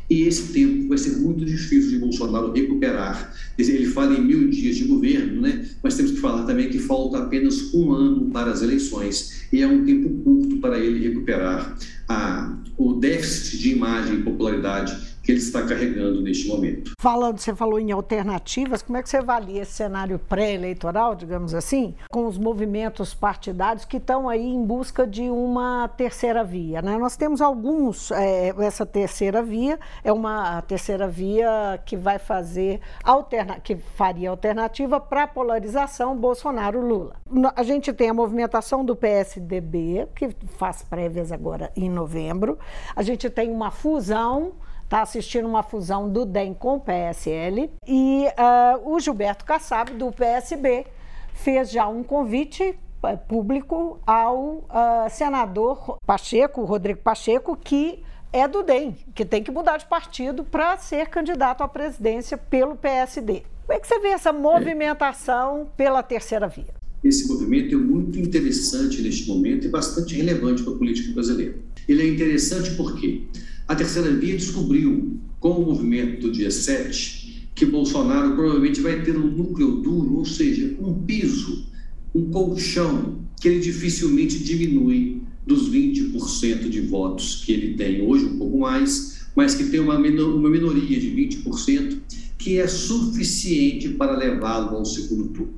E 0.09 0.23
esse 0.23 0.53
tempo 0.53 0.87
vai 0.87 0.97
ser 0.97 1.17
muito 1.17 1.43
difícil 1.43 1.91
de 1.91 1.99
Bolsonaro 1.99 2.51
recuperar. 2.51 3.33
Ele 3.57 3.87
fala 3.87 4.17
em 4.17 4.23
mil 4.23 4.49
dias 4.49 4.77
de 4.77 4.85
governo, 4.85 5.41
né? 5.41 5.65
mas 5.83 5.95
temos 5.95 6.11
que 6.11 6.19
falar 6.19 6.43
também 6.45 6.69
que 6.69 6.79
falta 6.79 7.17
apenas 7.17 7.73
um 7.73 7.91
ano 7.91 8.29
para 8.31 8.51
as 8.51 8.61
eleições. 8.61 9.47
E 9.51 9.61
é 9.61 9.67
um 9.67 9.85
tempo 9.85 10.09
curto 10.23 10.57
para 10.57 10.79
ele 10.79 11.05
recuperar 11.05 11.77
a, 12.07 12.57
o 12.77 12.93
déficit 12.93 13.57
de 13.57 13.71
imagem 13.71 14.19
e 14.19 14.23
popularidade 14.23 15.06
que 15.27 15.33
ele 15.33 15.39
está 15.39 15.61
carregando 15.61 16.21
neste 16.21 16.47
momento. 16.47 16.93
Falando, 16.97 17.37
você 17.37 17.53
falou 17.53 17.81
em 17.81 17.91
alternativas, 17.91 18.81
como 18.81 18.97
é 18.97 19.03
que 19.03 19.09
você 19.09 19.17
avalia 19.17 19.63
esse 19.63 19.73
cenário 19.73 20.17
pré-eleitoral, 20.17 21.15
digamos 21.15 21.53
assim, 21.53 21.93
com 22.09 22.27
os 22.27 22.37
movimentos 22.37 23.13
partidários 23.13 23.83
que 23.83 23.97
estão 23.97 24.29
aí 24.29 24.47
em 24.47 24.63
busca 24.63 25.05
de 25.05 25.23
uma 25.23 25.89
terceira 25.89 26.45
via? 26.45 26.81
Né? 26.81 26.97
Nós 26.97 27.17
temos 27.17 27.41
alguns, 27.41 28.09
é, 28.11 28.53
essa 28.59 28.85
terceira 28.85 29.43
via 29.43 29.77
é 30.01 30.13
uma 30.13 30.61
terceira 30.61 31.09
via 31.09 31.77
que 31.85 31.97
vai 31.97 32.19
fazer 32.19 32.79
alterna, 33.03 33.59
que 33.59 33.75
faria 33.75 34.29
alternativa 34.29 34.97
para 34.97 35.23
a 35.23 35.27
polarização 35.27 36.15
Bolsonaro-Lula. 36.15 37.17
A 37.53 37.63
gente 37.63 37.91
tem 37.91 38.09
a 38.09 38.13
movimentação 38.13 38.85
do 38.85 38.95
PSDB, 38.95 40.07
que 40.15 40.29
faz 40.57 40.83
prévias 40.83 41.33
agora 41.33 41.69
em 41.75 41.89
novembro. 41.89 42.57
A 42.95 43.03
gente 43.03 43.29
tem 43.29 43.51
uma 43.51 43.71
fusão 43.71 44.53
está 44.87 45.01
assistindo 45.01 45.45
uma 45.47 45.61
fusão 45.61 46.09
do 46.09 46.25
DEM 46.25 46.53
com 46.53 46.75
o 46.75 46.79
PSL 46.79 47.69
e 47.85 48.25
uh, 48.25 48.89
o 48.89 48.99
Gilberto 49.01 49.43
Kassab, 49.43 49.91
do 49.91 50.11
PSB, 50.13 50.85
fez 51.33 51.69
já 51.69 51.87
um 51.87 52.03
convite 52.03 52.63
uh, 53.03 53.17
público 53.27 53.99
ao 54.07 54.39
uh, 54.39 55.09
senador 55.11 55.97
Pacheco, 56.05 56.63
Rodrigo 56.63 57.01
Pacheco, 57.01 57.57
que 57.57 58.01
é 58.31 58.47
do 58.47 58.63
DEM, 58.63 58.95
que 59.13 59.25
tem 59.25 59.43
que 59.43 59.51
mudar 59.51 59.77
de 59.77 59.85
partido 59.85 60.45
para 60.45 60.77
ser 60.77 61.07
candidato 61.09 61.63
à 61.63 61.67
presidência 61.67 62.37
pelo 62.37 62.77
PSD. 62.77 63.43
Como 63.65 63.77
é 63.77 63.81
que 63.81 63.87
você 63.87 63.99
vê 63.99 64.09
essa 64.09 64.31
movimentação 64.31 65.67
pela 65.75 66.01
terceira 66.01 66.47
via? 66.47 66.73
Esse 67.03 67.27
movimento 67.27 67.75
é 67.75 67.77
muito 67.77 68.17
interessante 68.17 69.01
neste 69.01 69.27
momento 69.27 69.67
e 69.67 69.69
bastante 69.69 70.15
relevante 70.15 70.63
para 70.63 70.73
a 70.73 70.77
política 70.77 71.13
brasileira. 71.13 71.55
Ele 71.87 72.03
é 72.03 72.07
interessante 72.07 72.71
porque 72.71 73.27
a 73.67 73.75
terceira 73.75 74.11
via 74.15 74.37
descobriu, 74.37 75.19
com 75.39 75.51
o 75.51 75.65
movimento 75.65 76.21
do 76.21 76.31
dia 76.31 76.49
7, 76.49 77.49
que 77.53 77.65
Bolsonaro 77.65 78.35
provavelmente 78.35 78.79
vai 78.81 79.01
ter 79.01 79.17
um 79.17 79.27
núcleo 79.27 79.81
duro, 79.81 80.17
ou 80.17 80.25
seja, 80.25 80.75
um 80.79 80.93
piso, 80.93 81.65
um 82.13 82.29
colchão, 82.31 83.19
que 83.39 83.47
ele 83.47 83.59
dificilmente 83.59 84.39
diminui 84.39 85.21
dos 85.45 85.69
20% 85.69 86.69
de 86.69 86.81
votos 86.81 87.43
que 87.43 87.51
ele 87.51 87.73
tem 87.75 88.01
hoje, 88.01 88.25
um 88.25 88.37
pouco 88.37 88.59
mais, 88.59 89.27
mas 89.35 89.53
que 89.53 89.65
tem 89.65 89.79
uma, 89.79 89.99
minoria 89.99 90.99
de 90.99 91.09
20%, 91.11 91.97
que 92.37 92.57
é 92.57 92.67
suficiente 92.67 93.89
para 93.89 94.17
levá-lo 94.17 94.77
ao 94.77 94.85
segundo 94.85 95.27
turno. 95.29 95.53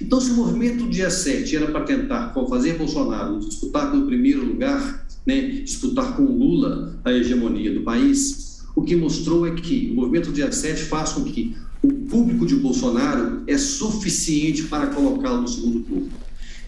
Então, 0.00 0.20
se 0.20 0.30
o 0.32 0.34
movimento 0.34 0.84
do 0.84 0.90
dia 0.90 1.10
7 1.10 1.56
era 1.56 1.70
para 1.70 1.84
tentar 1.84 2.34
fazer 2.48 2.74
Bolsonaro 2.74 3.38
disputar 3.38 3.90
pelo 3.90 4.06
primeiro 4.06 4.44
lugar, 4.44 5.06
né, 5.26 5.40
disputar 5.62 6.16
com 6.16 6.22
Lula 6.22 7.00
a 7.04 7.12
hegemonia 7.12 7.72
do 7.72 7.82
país, 7.82 8.62
o 8.74 8.82
que 8.82 8.96
mostrou 8.96 9.46
é 9.46 9.54
que 9.54 9.90
o 9.92 9.94
movimento 9.94 10.32
dia 10.32 10.50
7 10.50 10.82
faz 10.84 11.12
com 11.12 11.24
que 11.24 11.56
o 11.82 11.92
público 11.92 12.46
de 12.46 12.56
Bolsonaro 12.56 13.42
é 13.46 13.58
suficiente 13.58 14.64
para 14.64 14.88
colocá-lo 14.88 15.42
no 15.42 15.48
segundo 15.48 15.80
turno. 15.80 16.10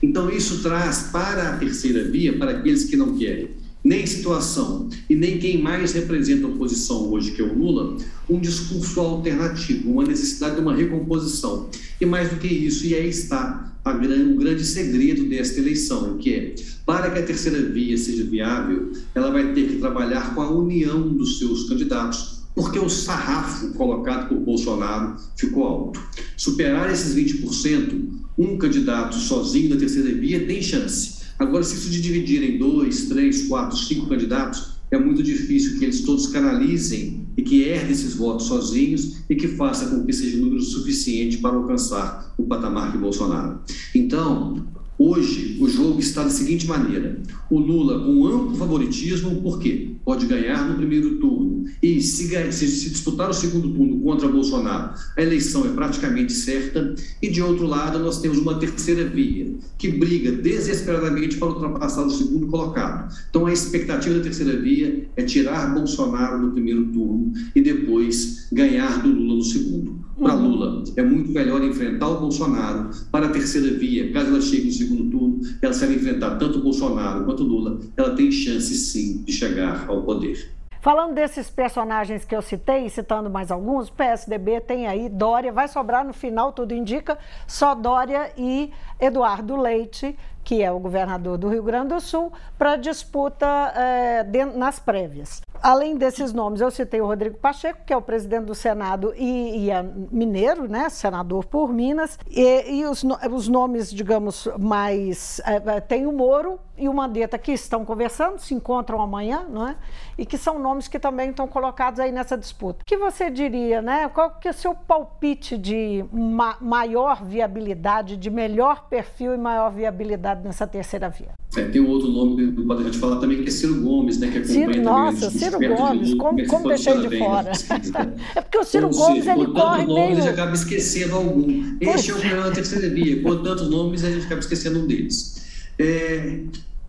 Então, 0.03 0.29
isso 0.29 0.63
traz 0.63 1.11
para 1.13 1.51
a 1.51 1.57
terceira 1.57 2.05
via, 2.05 2.37
para 2.37 2.51
aqueles 2.51 2.85
que 2.85 2.97
não 2.97 3.17
querem 3.17 3.64
nem 3.85 4.07
situação 4.07 4.89
e 5.11 5.15
nem 5.15 5.39
quem 5.39 5.61
mais 5.61 5.93
representa 5.93 6.47
a 6.47 6.51
oposição 6.51 7.11
hoje, 7.13 7.33
que 7.33 7.43
é 7.43 7.45
o 7.45 7.57
Lula, 7.57 7.99
um 8.31 8.41
discurso 8.41 8.99
alternativo, 8.99 9.91
uma 9.91 10.05
necessidade 10.05 10.55
de 10.55 10.63
uma 10.63 10.75
recomposição. 10.75 11.69
E 12.01 12.07
mais 12.07 12.31
do 12.31 12.37
que 12.37 12.49
isso, 12.49 12.87
e 12.87 12.95
aí 12.95 13.11
está 13.11 13.75
grande, 13.93 14.33
o 14.33 14.37
grande 14.37 14.65
segredo 14.65 15.29
desta 15.29 15.61
eleição, 15.61 16.17
que 16.17 16.35
é, 16.35 16.55
para 16.87 17.11
que 17.11 17.19
a 17.19 17.23
terceira 17.23 17.61
via 17.61 17.99
seja 17.99 18.25
viável, 18.25 18.93
ela 19.15 19.31
vai 19.31 19.53
ter 19.53 19.69
que 19.69 19.77
trabalhar 19.77 20.35
com 20.35 20.41
a 20.41 20.51
união 20.51 21.13
dos 21.13 21.39
seus 21.39 21.69
candidatos, 21.69 22.43
porque 22.55 22.79
o 22.79 22.89
sarrafo 22.89 23.75
colocado 23.75 24.29
por 24.29 24.39
Bolsonaro 24.39 25.17
ficou 25.37 25.65
alto. 25.65 26.01
Superar 26.37 26.91
esses 26.91 27.15
20%, 27.15 28.09
um 28.39 28.57
candidato 28.57 29.17
sozinho 29.17 29.71
da 29.71 29.77
terceira 29.77 30.11
via 30.13 30.47
tem 30.47 30.63
chance. 30.63 31.24
Agora, 31.39 31.65
se 31.65 31.75
isso 31.77 31.91
de 31.91 32.01
dividir 32.01 32.43
em 32.43 32.59
dois, 32.59 33.07
três, 33.07 33.49
quatro, 33.49 33.77
cinco 33.77 34.09
candidatos, 34.09 34.75
é 34.91 34.99
muito 34.99 35.23
difícil 35.23 35.79
que 35.79 35.85
eles 35.85 36.03
todos 36.03 36.29
canalizem 36.29 37.27
e 37.37 37.43
que 37.43 37.63
herdem 37.63 37.91
esses 37.91 38.15
votos 38.15 38.47
sozinhos 38.47 39.23
e 39.29 39.35
que 39.35 39.49
faça 39.49 39.87
com 39.87 40.05
que 40.05 40.13
seja 40.13 40.37
número 40.37 40.63
suficiente 40.63 41.39
para 41.39 41.57
alcançar 41.57 42.33
o 42.39 42.45
patamar 42.45 42.93
de 42.93 42.99
Bolsonaro. 42.99 43.61
Então, 43.95 44.65
hoje 44.99 45.57
o 45.61 45.69
jogo 45.69 46.01
está 46.01 46.25
da 46.25 46.31
seguinte 46.31 46.67
maneira: 46.67 47.21
o 47.51 47.59
Lula 47.59 48.05
com 48.05 48.27
amplo 48.27 48.57
favoritismo, 48.57 49.43
por 49.43 49.59
quê? 49.59 49.91
Pode 50.05 50.27
ganhar 50.27 50.69
no 50.69 50.77
primeiro 50.77 51.17
turno 51.17 51.65
e 51.83 52.01
se, 52.01 52.53
se, 52.53 52.67
se 52.69 52.91
disputar 52.91 53.31
o 53.31 53.35
segundo 53.35 53.71
turno 53.71 54.01
contra 54.01 54.29
Bolsonaro, 54.29 54.95
a 55.17 55.23
eleição 55.23 55.67
é 55.67 55.69
praticamente 55.69 56.33
certa. 56.33 56.95
E 57.23 57.29
de 57.29 57.43
outro 57.43 57.67
lado, 57.67 57.99
nós 57.99 58.21
temos 58.21 58.39
uma 58.39 58.59
terceira 58.59 59.05
via 59.05 59.55
que 59.79 59.89
briga 59.89 60.33
desesperadamente 60.33 61.37
para 61.37 61.49
ultrapassar 61.49 62.05
o 62.05 62.11
segundo 62.11 62.47
colocado. 62.47 63.15
Então, 63.31 63.47
a 63.47 63.53
expectativa 63.53 64.17
da 64.17 64.23
terceira 64.23 64.59
via 64.61 65.09
é 65.17 65.23
tirar 65.23 65.75
Bolsonaro 65.75 66.41
no 66.41 66.53
primeiro 66.53 66.87
turno 66.87 67.33
e 67.55 67.61
depois 67.61 68.47
ganhar 68.53 69.03
do 69.03 69.09
Lula 69.09 69.37
no 69.37 69.43
segundo. 69.43 70.04
Para. 70.19 70.35
Lula, 70.35 70.85
é 70.97 71.03
muito 71.03 71.31
melhor 71.31 71.63
enfrentar 71.63 72.09
o 72.09 72.21
Bolsonaro. 72.21 72.91
Para 73.11 73.27
a 73.27 73.31
terceira 73.31 73.77
via, 73.79 74.13
caso 74.13 74.29
ela 74.29 74.41
chegue 74.41 74.67
no 74.67 74.73
segundo 74.73 75.11
turno, 75.11 75.41
ela 75.61 75.73
se 75.73 75.85
ela 75.85 75.95
enfrentar 75.95 76.37
tanto 76.37 76.59
o 76.59 76.63
Bolsonaro 76.63 77.25
quanto 77.25 77.43
o 77.43 77.47
Lula, 77.47 77.81
ela 77.97 78.15
tem 78.15 78.31
chance 78.31 78.75
sim 78.75 79.23
de 79.25 79.33
chegar 79.33 79.87
ao 79.89 80.03
poder. 80.03 80.55
Falando 80.85 81.15
desses 81.15 81.49
personagens 81.49 82.27
que 82.27 82.37
eu 82.37 82.43
citei, 82.43 82.91
citando 82.91 83.31
mais 83.31 83.51
alguns, 83.51 83.89
PSDB 83.89 84.61
tem 84.61 84.87
aí 84.87 85.09
Dória, 85.09 85.51
vai 85.51 85.67
sobrar 85.67 86.05
no 86.05 86.13
final, 86.13 86.53
tudo 86.53 86.75
indica, 86.75 87.17
só 87.47 87.75
Dória 87.75 88.31
e 88.37 88.71
Eduardo 89.01 89.57
Leite 89.57 90.15
que 90.45 90.63
é 90.63 90.71
o 90.71 90.79
governador 90.79 91.39
do 91.39 91.49
Rio 91.49 91.63
Grande 91.63 91.89
do 91.89 92.01
Sul, 92.01 92.33
para 92.59 92.77
disputa 92.77 93.47
é, 93.75 94.45
nas 94.55 94.79
prévias. 94.79 95.41
Além 95.63 95.97
desses 95.97 96.33
nomes, 96.33 96.61
eu 96.61 96.71
citei 96.71 97.01
o 97.01 97.07
Rodrigo 97.07 97.39
Pacheco, 97.39 97.85
que 97.87 97.93
é 97.93 97.97
o 97.97 98.03
presidente 98.03 98.45
do 98.45 98.55
Senado 98.55 99.15
e, 99.17 99.65
e 99.65 99.71
é 99.71 99.83
mineiro, 99.83 100.69
né, 100.69 100.91
senador 100.91 101.47
por 101.47 101.73
Minas, 101.73 102.19
e, 102.29 102.81
e 102.81 102.85
os, 102.85 103.03
os, 103.33 103.49
nomes, 103.49 103.91
digamos, 103.91 104.47
mais... 104.59 105.41
É, 105.47 105.81
tem 105.81 106.07
o 106.07 106.13
Moro 106.13 106.61
e 106.77 106.87
o 106.87 106.93
Mandetta, 106.93 107.39
que 107.39 107.53
estão 107.53 107.83
conversando, 107.83 108.39
se 108.39 108.53
encontram 108.53 109.01
amanhã, 109.01 109.47
não 109.49 109.69
é? 109.69 109.77
e 110.17 110.25
que 110.25 110.39
são 110.39 110.59
nomes 110.59 110.89
que 110.89 110.99
também 110.99 111.31
estão 111.31 111.47
colocados 111.47 111.99
aí 112.01 112.13
nessa 112.13 112.37
disputa. 112.37 112.83
O 112.83 112.85
que 112.85 112.97
você 112.97 113.31
diria, 113.31 113.83
né? 113.83 114.09
Qual 114.09 114.31
que 114.31 114.49
é 114.49 114.51
o 114.51 114.55
seu 114.55 114.75
palpite 114.75 115.59
de 115.59 116.05
ma 116.13 116.57
maior 116.61 117.23
viabilidade, 117.25 118.17
de 118.17 118.31
melhor 118.31 118.87
perfil 118.89 119.35
e 119.35 119.39
maior 119.39 119.71
viabilidade 119.71 120.34
nessa 120.35 120.67
terceira 120.67 121.09
via? 121.09 121.33
É, 121.57 121.65
tem 121.65 121.81
um 121.81 121.89
outro 121.89 122.09
nome 122.09 122.53
que 122.53 122.63
pode 122.63 122.83
a 122.83 122.85
gente 122.85 122.99
falar 122.99 123.21
também, 123.21 123.43
que 123.43 123.49
é 123.49 123.51
Ciro 123.51 123.81
Gomes, 123.81 124.19
né? 124.19 124.31
Que 124.31 124.39
acompanha 124.39 124.73
Ciro, 124.73 124.83
nossa, 124.83 125.31
Ciro 125.31 125.59
Gomes, 125.59 126.09
de 126.09 126.17
como, 126.17 126.47
como 126.47 126.69
deixei 126.69 127.09
de 127.09 127.19
fora? 127.19 127.53
é 128.35 128.41
porque 128.41 128.59
o 128.59 128.65
Ciro 128.65 128.91
Gomes, 128.91 129.27
ele 129.27 129.47
corre 129.49 129.87
nomes, 129.87 129.95
meio... 129.95 130.15
gente 130.17 130.29
acaba 130.29 130.55
esquecendo 130.55 131.15
algum. 131.15 131.77
Este 131.81 132.11
é 132.11 132.15
o 132.15 132.19
problema 132.19 132.45
da 132.45 132.53
terceira 132.53 132.89
via. 132.89 133.23
Por 133.23 133.43
tantos 133.43 133.71
nomes, 133.71 134.05
a 134.05 134.11
gente 134.11 134.27
acaba 134.27 134.41
esquecendo 134.41 134.81
um 134.81 134.87
deles. 134.87 135.69
É, 135.79 136.41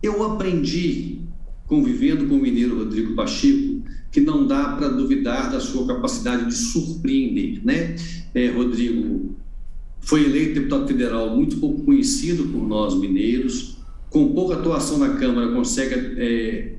eu 0.02 0.24
aprendi 0.24 1.20
convivendo 1.66 2.26
com 2.26 2.36
o 2.36 2.38
mineiro 2.38 2.78
Rodrigo 2.78 3.14
Pacheco, 3.14 3.82
que 4.10 4.20
não 4.20 4.46
dá 4.46 4.76
para 4.76 4.88
duvidar 4.88 5.50
da 5.50 5.60
sua 5.60 5.86
capacidade 5.86 6.46
de 6.46 6.54
surpreender, 6.54 7.60
né? 7.64 7.96
É, 8.34 8.48
Rodrigo 8.50 9.34
foi 10.06 10.24
eleito 10.24 10.54
deputado 10.54 10.86
federal 10.86 11.28
muito 11.36 11.58
pouco 11.58 11.82
conhecido 11.82 12.44
por 12.44 12.66
nós 12.66 12.94
mineiros, 12.94 13.76
com 14.08 14.32
pouca 14.32 14.54
atuação 14.54 14.98
na 14.98 15.16
Câmara, 15.16 15.52
consegue 15.52 16.14
é, 16.16 16.76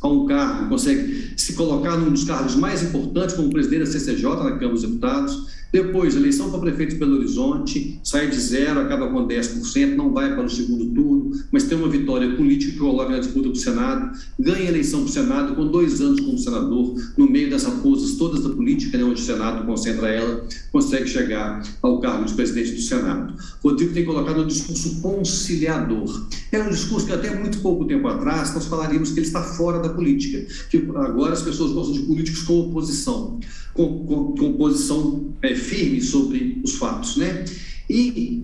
a 0.00 0.08
um 0.08 0.26
cargo, 0.26 0.68
consegue 0.68 1.32
se 1.36 1.54
colocar 1.54 1.96
num 1.96 2.10
dos 2.10 2.24
cargos 2.24 2.54
mais 2.54 2.82
importantes 2.82 3.34
como 3.34 3.50
presidente 3.50 3.80
da 3.80 3.86
CCJ 3.86 4.24
na 4.24 4.52
Câmara 4.52 4.68
dos 4.68 4.82
Deputados, 4.82 5.48
depois, 5.70 6.16
eleição 6.16 6.50
para 6.50 6.60
prefeito 6.60 6.94
de 6.94 6.98
Belo 6.98 7.16
Horizonte, 7.16 8.00
sai 8.02 8.28
de 8.28 8.40
zero, 8.40 8.80
acaba 8.80 9.10
com 9.10 9.28
10%, 9.28 9.96
não 9.96 10.10
vai 10.14 10.34
para 10.34 10.46
o 10.46 10.48
segundo 10.48 10.86
turno, 10.94 11.30
mas 11.52 11.64
tem 11.64 11.76
uma 11.76 11.90
vitória 11.90 12.36
política 12.36 12.72
que 12.72 12.78
coloca 12.78 13.12
na 13.12 13.18
disputa 13.18 13.50
do 13.50 13.56
Senado, 13.56 14.18
ganha 14.38 14.64
a 14.64 14.68
eleição 14.68 15.00
para 15.00 15.10
o 15.10 15.12
Senado 15.12 15.54
com 15.54 15.66
dois 15.66 16.00
anos 16.00 16.20
como 16.20 16.38
senador, 16.38 16.94
no 17.18 17.30
meio 17.30 17.50
das 17.50 17.64
raposas 17.64 18.16
todas 18.16 18.42
da 18.42 18.48
política, 18.48 18.96
né, 18.96 19.04
onde 19.04 19.20
o 19.20 19.24
Senado 19.24 19.66
concentra 19.66 20.08
ela, 20.08 20.42
consegue 20.72 21.06
chegar 21.06 21.62
ao 21.82 22.00
cargo 22.00 22.24
de 22.24 22.32
presidente 22.32 22.72
do 22.72 22.80
Senado. 22.80 23.34
Rodrigo 23.62 23.92
tem 23.92 24.06
colocado 24.06 24.42
um 24.42 24.46
discurso 24.46 25.02
conciliador. 25.02 26.28
É 26.50 26.62
um 26.62 26.70
discurso 26.70 27.06
que 27.06 27.12
até 27.12 27.38
muito 27.38 27.58
pouco 27.58 27.84
tempo 27.84 28.08
atrás 28.08 28.54
nós 28.54 28.64
falaríamos 28.64 29.10
que 29.10 29.18
ele 29.18 29.26
está 29.26 29.42
fora 29.42 29.80
da 29.80 29.87
política, 29.90 30.46
que 30.70 30.76
agora 30.76 31.32
as 31.32 31.42
pessoas 31.42 31.72
gostam 31.72 31.94
de 31.94 32.00
políticos 32.00 32.42
com 32.42 32.60
oposição 32.60 33.38
com, 33.78 34.04
com, 34.04 34.32
com 34.32 34.52
posição 34.54 35.32
é, 35.40 35.54
firme 35.54 36.02
sobre 36.02 36.60
os 36.64 36.74
fatos, 36.74 37.16
né? 37.16 37.44
E 37.88 38.42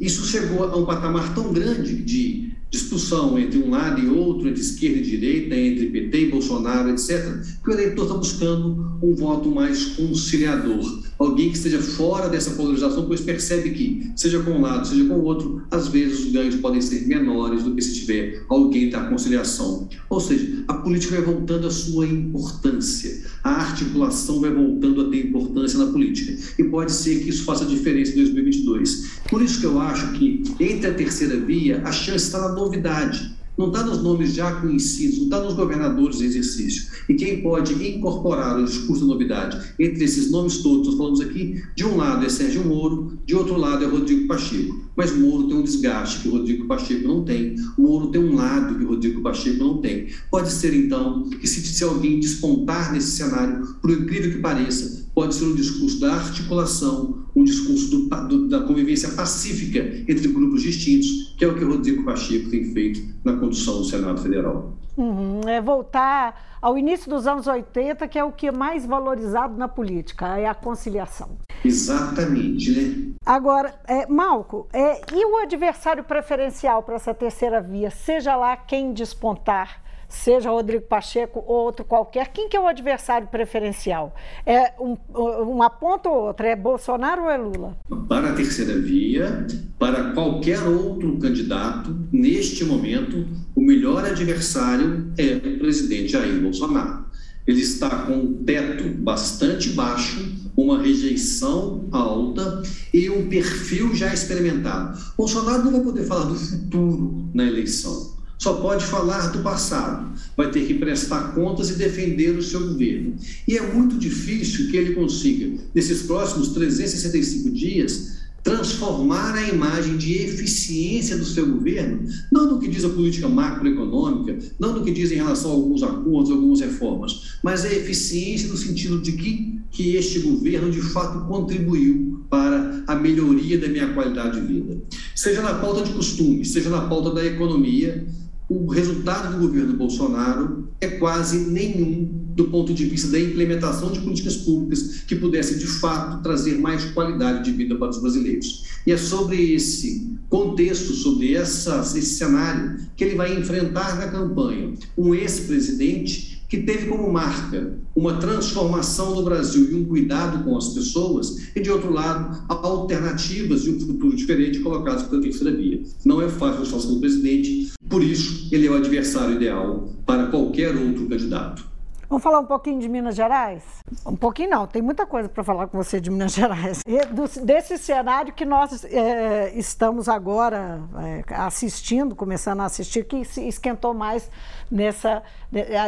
isso 0.00 0.24
chegou 0.26 0.62
a 0.64 0.76
um 0.76 0.84
patamar 0.84 1.34
tão 1.34 1.52
grande 1.52 1.96
de 1.96 2.52
discussão 2.70 3.36
entre 3.38 3.58
um 3.58 3.70
lado 3.70 4.00
e 4.00 4.08
outro, 4.08 4.48
entre 4.48 4.60
esquerda 4.60 4.98
e 4.98 5.02
direita, 5.02 5.56
entre 5.56 5.86
PT 5.86 6.20
e 6.20 6.30
Bolsonaro, 6.30 6.90
etc., 6.90 7.40
que 7.64 7.70
o 7.70 7.72
eleitor 7.72 8.04
está 8.04 8.16
buscando 8.16 8.98
um 9.02 9.14
voto 9.14 9.50
mais 9.50 9.86
conciliador, 9.86 11.02
alguém 11.18 11.50
que 11.50 11.56
esteja 11.56 11.80
fora 11.80 12.28
dessa 12.28 12.50
polarização, 12.50 13.06
pois 13.06 13.20
percebe 13.20 13.70
que, 13.70 14.12
seja 14.16 14.40
com 14.40 14.52
um 14.52 14.60
lado, 14.60 14.86
seja 14.86 15.04
com 15.04 15.14
o 15.14 15.24
outro, 15.24 15.62
às 15.70 15.88
vezes 15.88 16.26
os 16.26 16.32
ganhos 16.32 16.56
podem 16.56 16.80
ser 16.80 17.06
menores 17.06 17.62
do 17.62 17.74
que 17.74 17.82
se 17.82 17.94
tiver 17.94 18.44
alguém 18.48 18.90
da 18.90 19.04
conciliação. 19.08 19.88
Ou 20.08 20.20
seja, 20.20 20.64
a 20.68 20.74
política 20.74 21.16
vai 21.16 21.34
voltando 21.34 21.66
à 21.66 21.70
sua 21.70 22.06
importância, 22.06 23.22
a 23.42 23.50
articulação 23.50 24.40
vai 24.40 24.50
voltando 24.50 25.02
a 25.02 25.10
ter 25.10 25.26
importância 25.26 25.78
na 25.78 25.86
política. 25.86 26.36
E 26.58 26.64
pode 26.64 26.92
ser 26.92 27.20
que 27.20 27.30
isso 27.30 27.44
faça 27.44 27.64
diferença 27.64 28.12
em 28.12 28.16
2022. 28.16 29.20
Por 29.28 29.42
isso 29.42 29.60
que 29.60 29.66
eu 29.66 29.80
acho 29.80 30.12
que, 30.12 30.42
entre 30.60 30.88
a 30.88 30.94
terceira 30.94 31.38
via, 31.38 31.82
a 31.84 31.92
chance 31.92 32.26
está 32.26 32.40
na 32.40 32.54
novidade 32.54 33.36
não 33.56 33.68
está 33.68 33.82
nos 33.82 34.02
nomes 34.02 34.34
já 34.34 34.60
conhecidos, 34.60 35.18
não 35.18 35.24
está 35.24 35.40
nos 35.40 35.54
governadores 35.54 36.20
em 36.20 36.26
exercício. 36.26 36.88
E 37.08 37.14
quem 37.14 37.42
pode 37.42 37.72
incorporar 37.74 38.58
o 38.58 38.64
discurso 38.64 39.02
da 39.02 39.12
novidade 39.12 39.74
entre 39.78 40.04
esses 40.04 40.30
nomes 40.30 40.58
todos, 40.58 40.88
nós 40.88 40.96
falamos 40.96 41.20
aqui, 41.20 41.62
de 41.74 41.84
um 41.84 41.96
lado 41.96 42.24
é 42.24 42.28
Sérgio 42.28 42.64
Moro, 42.64 43.18
de 43.24 43.34
outro 43.34 43.56
lado 43.56 43.84
é 43.84 43.86
Rodrigo 43.86 44.26
Pacheco. 44.26 44.86
Mas 44.96 45.16
Moro 45.16 45.48
tem 45.48 45.56
um 45.56 45.62
desgaste 45.62 46.20
que 46.20 46.28
o 46.28 46.32
Rodrigo 46.32 46.66
Pacheco 46.66 47.06
não 47.06 47.24
tem. 47.24 47.54
Moro 47.78 48.08
tem 48.08 48.22
um 48.22 48.34
lado 48.34 48.76
que 48.76 48.84
o 48.84 48.88
Rodrigo 48.88 49.20
Pacheco 49.22 49.58
não 49.58 49.78
tem. 49.78 50.08
Pode 50.30 50.50
ser, 50.50 50.74
então, 50.74 51.28
que 51.30 51.46
se, 51.46 51.60
se 51.60 51.84
alguém 51.84 52.20
despontar 52.20 52.92
nesse 52.92 53.12
cenário, 53.12 53.66
por 53.80 53.90
incrível 53.90 54.32
que 54.32 54.38
pareça, 54.38 55.05
pode 55.16 55.34
ser 55.34 55.46
um 55.46 55.54
discurso 55.54 55.98
da 55.98 56.12
articulação, 56.12 57.24
um 57.34 57.42
discurso 57.42 57.90
do, 57.90 58.28
do, 58.28 58.48
da 58.48 58.60
convivência 58.60 59.08
pacífica 59.12 59.78
entre 60.06 60.28
grupos 60.28 60.60
distintos, 60.60 61.34
que 61.38 61.42
é 61.42 61.48
o 61.48 61.54
que 61.54 61.64
o 61.64 61.70
Rodrigo 61.70 62.04
Pacheco 62.04 62.50
tem 62.50 62.66
feito 62.74 63.00
na 63.24 63.34
condução 63.34 63.78
do 63.78 63.84
Senado 63.86 64.20
Federal. 64.20 64.74
Uhum, 64.94 65.40
é 65.46 65.58
voltar 65.58 66.58
ao 66.60 66.76
início 66.76 67.08
dos 67.08 67.26
anos 67.26 67.46
80, 67.46 68.06
que 68.08 68.18
é 68.18 68.24
o 68.24 68.30
que 68.30 68.48
é 68.48 68.52
mais 68.52 68.84
valorizado 68.84 69.56
na 69.56 69.68
política, 69.68 70.36
é 70.36 70.46
a 70.46 70.54
conciliação. 70.54 71.38
Exatamente, 71.64 72.72
né? 72.72 73.14
Agora, 73.24 73.74
é, 73.88 74.06
Malco, 74.06 74.68
é, 74.70 75.00
e 75.14 75.24
o 75.24 75.38
adversário 75.38 76.04
preferencial 76.04 76.82
para 76.82 76.96
essa 76.96 77.14
terceira 77.14 77.60
via, 77.62 77.90
seja 77.90 78.36
lá 78.36 78.54
quem 78.54 78.92
despontar, 78.92 79.82
seja 80.08 80.50
Rodrigo 80.50 80.84
Pacheco 80.84 81.42
ou 81.46 81.64
outro 81.64 81.84
qualquer, 81.84 82.28
quem 82.28 82.48
que 82.48 82.56
é 82.56 82.60
o 82.60 82.66
adversário 82.66 83.28
preferencial? 83.28 84.14
É 84.44 84.72
um, 84.80 84.96
uma 85.42 85.70
ponta 85.70 86.08
ou 86.08 86.26
outra? 86.26 86.48
É 86.48 86.56
Bolsonaro 86.56 87.24
ou 87.24 87.30
é 87.30 87.36
Lula? 87.36 87.78
Para 88.08 88.30
a 88.30 88.32
terceira 88.34 88.78
via, 88.78 89.46
para 89.78 90.12
qualquer 90.12 90.62
outro 90.62 91.18
candidato, 91.18 91.96
neste 92.12 92.64
momento, 92.64 93.26
o 93.54 93.60
melhor 93.60 94.04
adversário 94.04 95.12
é 95.18 95.36
o 95.36 95.58
presidente 95.58 96.12
Jair 96.12 96.40
Bolsonaro. 96.40 97.06
Ele 97.46 97.60
está 97.60 97.88
com 98.06 98.12
um 98.12 98.44
teto 98.44 98.88
bastante 98.98 99.70
baixo, 99.70 100.50
uma 100.56 100.82
rejeição 100.82 101.86
alta 101.92 102.62
e 102.92 103.08
um 103.08 103.28
perfil 103.28 103.94
já 103.94 104.12
experimentado. 104.12 104.98
Bolsonaro 105.16 105.64
não 105.64 105.72
vai 105.72 105.80
poder 105.80 106.04
falar 106.04 106.24
do 106.24 106.34
futuro 106.34 107.28
na 107.32 107.44
eleição 107.44 108.15
só 108.38 108.54
pode 108.54 108.84
falar 108.84 109.28
do 109.28 109.38
passado, 109.40 110.12
vai 110.36 110.50
ter 110.50 110.66
que 110.66 110.74
prestar 110.74 111.34
contas 111.34 111.70
e 111.70 111.74
defender 111.74 112.36
o 112.36 112.42
seu 112.42 112.60
governo. 112.68 113.16
E 113.48 113.56
é 113.56 113.72
muito 113.72 113.98
difícil 113.98 114.70
que 114.70 114.76
ele 114.76 114.94
consiga, 114.94 115.62
nesses 115.74 116.02
próximos 116.02 116.48
365 116.50 117.50
dias, 117.50 118.16
transformar 118.46 119.34
a 119.34 119.48
imagem 119.48 119.96
de 119.96 120.18
eficiência 120.22 121.16
do 121.18 121.24
seu 121.24 121.50
governo, 121.50 122.06
não 122.30 122.52
no 122.52 122.60
que 122.60 122.68
diz 122.68 122.84
a 122.84 122.88
política 122.88 123.28
macroeconômica, 123.28 124.38
não 124.56 124.72
no 124.72 124.84
que 124.84 124.92
diz 124.92 125.10
em 125.10 125.16
relação 125.16 125.50
a 125.50 125.54
alguns 125.54 125.82
acordos, 125.82 126.30
algumas 126.30 126.60
reformas, 126.60 127.38
mas 127.42 127.64
a 127.64 127.72
eficiência 127.72 128.48
no 128.48 128.56
sentido 128.56 129.00
de 129.00 129.12
que, 129.12 129.60
que 129.72 129.96
este 129.96 130.20
governo 130.20 130.70
de 130.70 130.80
fato 130.80 131.26
contribuiu 131.26 132.24
para 132.30 132.84
a 132.86 132.94
melhoria 132.94 133.58
da 133.58 133.66
minha 133.66 133.92
qualidade 133.92 134.40
de 134.40 134.46
vida. 134.46 134.80
Seja 135.12 135.42
na 135.42 135.54
pauta 135.54 135.82
de 135.82 135.92
costumes, 135.92 136.52
seja 136.52 136.70
na 136.70 136.82
pauta 136.82 137.10
da 137.12 137.26
economia, 137.26 138.06
o 138.48 138.66
resultado 138.66 139.34
do 139.34 139.46
governo 139.46 139.76
Bolsonaro 139.76 140.68
é 140.80 140.86
quase 140.86 141.38
nenhum 141.38 142.26
do 142.36 142.44
ponto 142.44 142.72
de 142.72 142.84
vista 142.84 143.08
da 143.08 143.18
implementação 143.18 143.90
de 143.90 144.00
políticas 144.00 144.36
públicas 144.36 145.02
que 145.06 145.16
pudessem, 145.16 145.58
de 145.58 145.66
fato, 145.66 146.22
trazer 146.22 146.58
mais 146.58 146.84
qualidade 146.84 147.44
de 147.44 147.50
vida 147.50 147.74
para 147.76 147.88
os 147.88 148.00
brasileiros. 148.00 148.64
E 148.86 148.92
é 148.92 148.96
sobre 148.96 149.54
esse 149.54 150.16
contexto, 150.28 150.92
sobre 150.92 151.34
essa, 151.34 151.80
esse 151.80 152.14
cenário, 152.14 152.76
que 152.94 153.04
ele 153.04 153.16
vai 153.16 153.36
enfrentar 153.36 153.96
na 153.96 154.08
campanha 154.08 154.74
um 154.96 155.14
ex-presidente 155.14 156.35
que 156.48 156.58
teve 156.58 156.86
como 156.86 157.12
marca 157.12 157.78
uma 157.94 158.18
transformação 158.18 159.14
no 159.14 159.22
Brasil 159.22 159.70
e 159.70 159.74
um 159.74 159.84
cuidado 159.84 160.44
com 160.44 160.56
as 160.56 160.68
pessoas, 160.68 161.48
e 161.54 161.60
de 161.60 161.70
outro 161.70 161.92
lado, 161.92 162.44
alternativas 162.48 163.62
de 163.62 163.70
um 163.70 163.80
futuro 163.80 164.14
diferente 164.14 164.60
colocadas 164.60 165.04
pela 165.04 165.22
terceira 165.22 165.56
via. 165.56 165.82
Não 166.04 166.20
é 166.22 166.28
fácil 166.28 166.62
a 166.62 166.64
situação 166.64 166.94
do 166.94 167.00
presidente, 167.00 167.72
por 167.88 168.02
isso 168.02 168.48
ele 168.52 168.66
é 168.66 168.70
o 168.70 168.76
adversário 168.76 169.36
ideal 169.36 169.92
para 170.04 170.26
qualquer 170.26 170.76
outro 170.76 171.06
candidato. 171.06 171.75
Vamos 172.08 172.22
falar 172.22 172.38
um 172.38 172.46
pouquinho 172.46 172.78
de 172.78 172.88
Minas 172.88 173.16
Gerais? 173.16 173.64
Um 174.06 174.14
pouquinho 174.14 174.50
não, 174.50 174.66
tem 174.66 174.80
muita 174.80 175.04
coisa 175.04 175.28
para 175.28 175.42
falar 175.42 175.66
com 175.66 175.76
você 175.76 176.00
de 176.00 176.08
Minas 176.08 176.32
Gerais. 176.34 176.82
Do, 177.12 177.44
desse 177.44 177.76
cenário 177.78 178.32
que 178.32 178.44
nós 178.44 178.84
é, 178.84 179.52
estamos 179.56 180.08
agora 180.08 180.80
é, 181.28 181.34
assistindo, 181.34 182.14
começando 182.14 182.60
a 182.60 182.66
assistir, 182.66 183.04
que 183.04 183.24
se 183.24 183.46
esquentou 183.48 183.92
mais 183.92 184.30
nessa, 184.70 185.22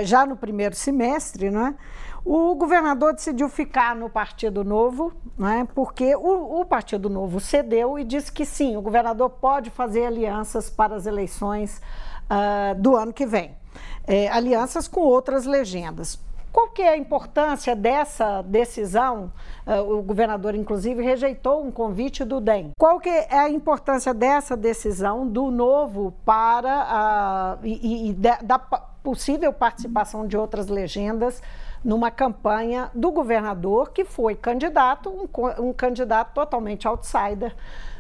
já 0.04 0.26
no 0.26 0.36
primeiro 0.36 0.74
semestre, 0.74 1.50
não 1.50 1.68
é? 1.68 1.74
O 2.24 2.54
governador 2.56 3.14
decidiu 3.14 3.48
ficar 3.48 3.94
no 3.94 4.10
Partido 4.10 4.64
Novo, 4.64 5.12
né, 5.38 5.66
porque 5.74 6.14
o, 6.16 6.60
o, 6.60 6.64
Partido 6.64 7.08
Novo 7.08 7.40
cedeu 7.40 7.98
e 7.98 8.04
disse 8.04 8.30
que 8.30 8.44
sim, 8.44 8.76
o 8.76 8.82
governador 8.82 9.30
pode 9.30 9.70
fazer 9.70 10.04
alianças 10.04 10.68
para 10.68 10.96
as 10.96 11.06
eleições 11.06 11.80
uh, 12.28 12.74
do 12.74 12.96
ano 12.96 13.12
que 13.12 13.24
vem. 13.24 13.57
É, 14.08 14.28
alianças 14.28 14.88
com 14.88 15.00
outras 15.02 15.44
legendas. 15.44 16.18
Qual 16.50 16.68
que 16.70 16.80
é 16.80 16.88
a 16.88 16.96
importância 16.96 17.76
dessa 17.76 18.42
decisão? 18.42 19.30
Uh, 19.66 19.98
o 19.98 20.02
governador, 20.02 20.54
inclusive, 20.54 21.02
rejeitou 21.02 21.62
um 21.62 21.70
convite 21.70 22.24
do 22.24 22.40
DEM. 22.40 22.72
Qual 22.78 22.98
que 22.98 23.08
é 23.08 23.38
a 23.38 23.50
importância 23.50 24.14
dessa 24.14 24.56
decisão 24.56 25.28
do 25.28 25.50
novo 25.50 26.14
para 26.24 27.58
e, 27.62 28.08
e 28.08 28.12
da, 28.14 28.38
da 28.42 28.58
possível 28.58 29.52
participação 29.52 30.26
de 30.26 30.36
outras 30.36 30.68
legendas 30.68 31.42
numa 31.84 32.10
campanha 32.10 32.90
do 32.94 33.10
governador 33.10 33.90
que 33.90 34.04
foi 34.04 34.34
candidato, 34.34 35.10
um, 35.10 35.68
um 35.68 35.72
candidato 35.72 36.34
totalmente 36.34 36.88
outsider, 36.88 37.54